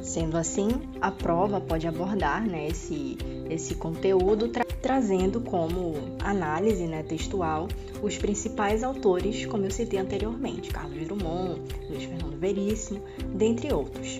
Sendo 0.01 0.37
assim, 0.37 0.69
a 1.01 1.11
prova 1.11 1.59
pode 1.59 1.85
abordar 1.85 2.47
né, 2.47 2.69
esse, 2.69 3.17
esse 3.49 3.75
conteúdo 3.75 4.47
tra 4.47 4.63
trazendo 4.81 5.39
como 5.39 5.93
análise 6.19 6.85
né, 6.85 7.03
textual 7.03 7.67
os 8.01 8.17
principais 8.17 8.83
autores, 8.83 9.45
como 9.45 9.65
eu 9.65 9.71
citei 9.71 9.99
anteriormente, 9.99 10.69
Carlos 10.69 11.07
Drummond, 11.07 11.61
Luiz 11.89 12.03
Fernando 12.03 12.37
Veríssimo, 12.37 13.01
dentre 13.33 13.73
outros. 13.73 14.19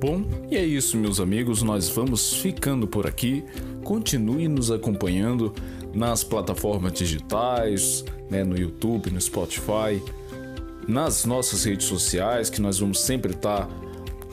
Bom, 0.00 0.24
e 0.50 0.56
é 0.56 0.64
isso, 0.64 0.96
meus 0.96 1.20
amigos. 1.20 1.62
Nós 1.62 1.90
vamos 1.90 2.32
ficando 2.32 2.86
por 2.86 3.06
aqui. 3.06 3.44
Continue 3.84 4.48
nos 4.48 4.70
acompanhando 4.70 5.52
nas 5.92 6.24
plataformas 6.24 6.94
digitais, 6.94 8.02
né, 8.30 8.42
no 8.42 8.56
YouTube, 8.56 9.10
no 9.10 9.20
Spotify, 9.20 10.02
nas 10.88 11.26
nossas 11.26 11.64
redes 11.64 11.84
sociais, 11.84 12.48
que 12.48 12.62
nós 12.62 12.78
vamos 12.78 12.98
sempre 12.98 13.32
estar 13.32 13.66
tá, 13.66 13.68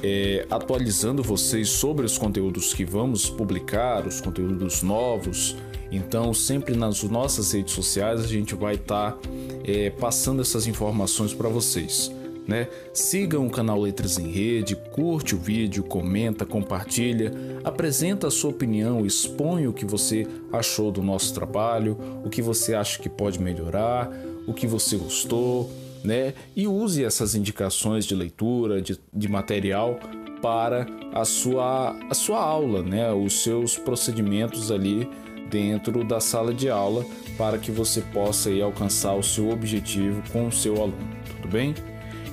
é, 0.01 0.47
atualizando 0.49 1.21
vocês 1.21 1.67
sobre 1.67 2.06
os 2.06 2.17
conteúdos 2.17 2.73
que 2.73 2.86
vamos 2.86 3.30
publicar, 3.30 4.08
os 4.08 4.21
conteúdos 4.21 4.82
novos. 4.82 5.58
Então, 5.91 6.34
sempre 6.34 6.77
nas 6.77 7.03
nossas 7.03 7.51
redes 7.51 7.73
sociais 7.73 8.21
a 8.21 8.27
gente 8.27 8.56
vai 8.56 8.75
estar 8.75 9.12
tá, 9.12 9.30
é, 9.65 9.89
passando 9.89 10.41
essas 10.41 10.65
informações 10.65 11.34
para 11.34 11.49
vocês. 11.49 12.10
Né? 12.48 12.70
Sigam 12.94 13.46
o 13.46 13.50
canal 13.50 13.80
Letras 13.82 14.18
em 14.18 14.32
Rede, 14.32 14.76
curte 14.76 15.36
o 15.36 15.38
vídeo, 15.38 15.84
comenta, 15.84 16.46
compartilha, 16.46 17.34
apresenta 17.64 18.28
a 18.28 18.32
sua 18.32 18.52
opinião, 18.52 19.06
expõe 19.06 19.68
o 19.68 19.74
que 19.74 19.86
você 19.86 20.26
achou 20.54 20.90
do 20.90 21.02
nosso 21.02 21.34
trabalho, 21.34 21.98
o 22.24 22.30
que 22.30 22.42
você 22.42 22.74
acha 22.74 23.00
que 23.00 23.10
pode 23.10 23.42
melhorar, 23.42 24.10
o 24.48 24.54
que 24.54 24.66
você 24.66 24.96
gostou 24.96 25.70
né? 26.04 26.34
E 26.56 26.68
use 26.68 27.04
essas 27.04 27.36
indicações 27.36 28.06
de 28.06 28.16
leitura, 28.16 28.82
de, 28.82 29.00
de 29.14 29.28
material 29.28 30.00
para 30.42 30.86
a 31.14 31.26
sua, 31.26 31.98
a 32.10 32.14
sua 32.14 32.40
aula, 32.40 32.82
né? 32.82 33.12
Os 33.12 33.44
seus 33.44 33.78
procedimentos 33.78 34.72
ali 34.72 35.10
dentro 35.50 36.04
da 36.04 36.20
sala 36.20 36.54
de 36.54 36.70
aula 36.70 37.06
para 37.38 37.58
que 37.58 37.72
você 37.72 38.02
possa 38.02 38.50
aí, 38.50 38.62
alcançar 38.62 39.16
o 39.16 39.24
seu 39.24 39.50
objetivo 39.50 40.22
com 40.32 40.48
o 40.48 40.52
seu 40.52 40.76
aluno, 40.76 41.10
tudo 41.36 41.48
bem? 41.48 41.74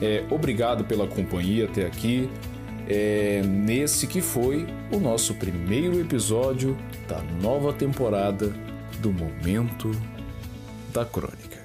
É, 0.01 0.25
obrigado 0.31 0.85
pela 0.85 1.07
companhia 1.07 1.67
até 1.67 1.87
aqui. 1.87 2.29
É, 2.87 3.41
nesse 3.43 4.07
que 4.07 4.21
foi 4.21 4.67
o 4.93 4.99
nosso 4.99 5.35
primeiro 5.35 5.99
episódio 6.01 6.77
da 7.09 7.23
nova 7.41 7.73
temporada 7.73 8.53
do 9.01 9.11
Momento 9.13 9.91
da 10.93 11.05
Crônica. 11.05 11.64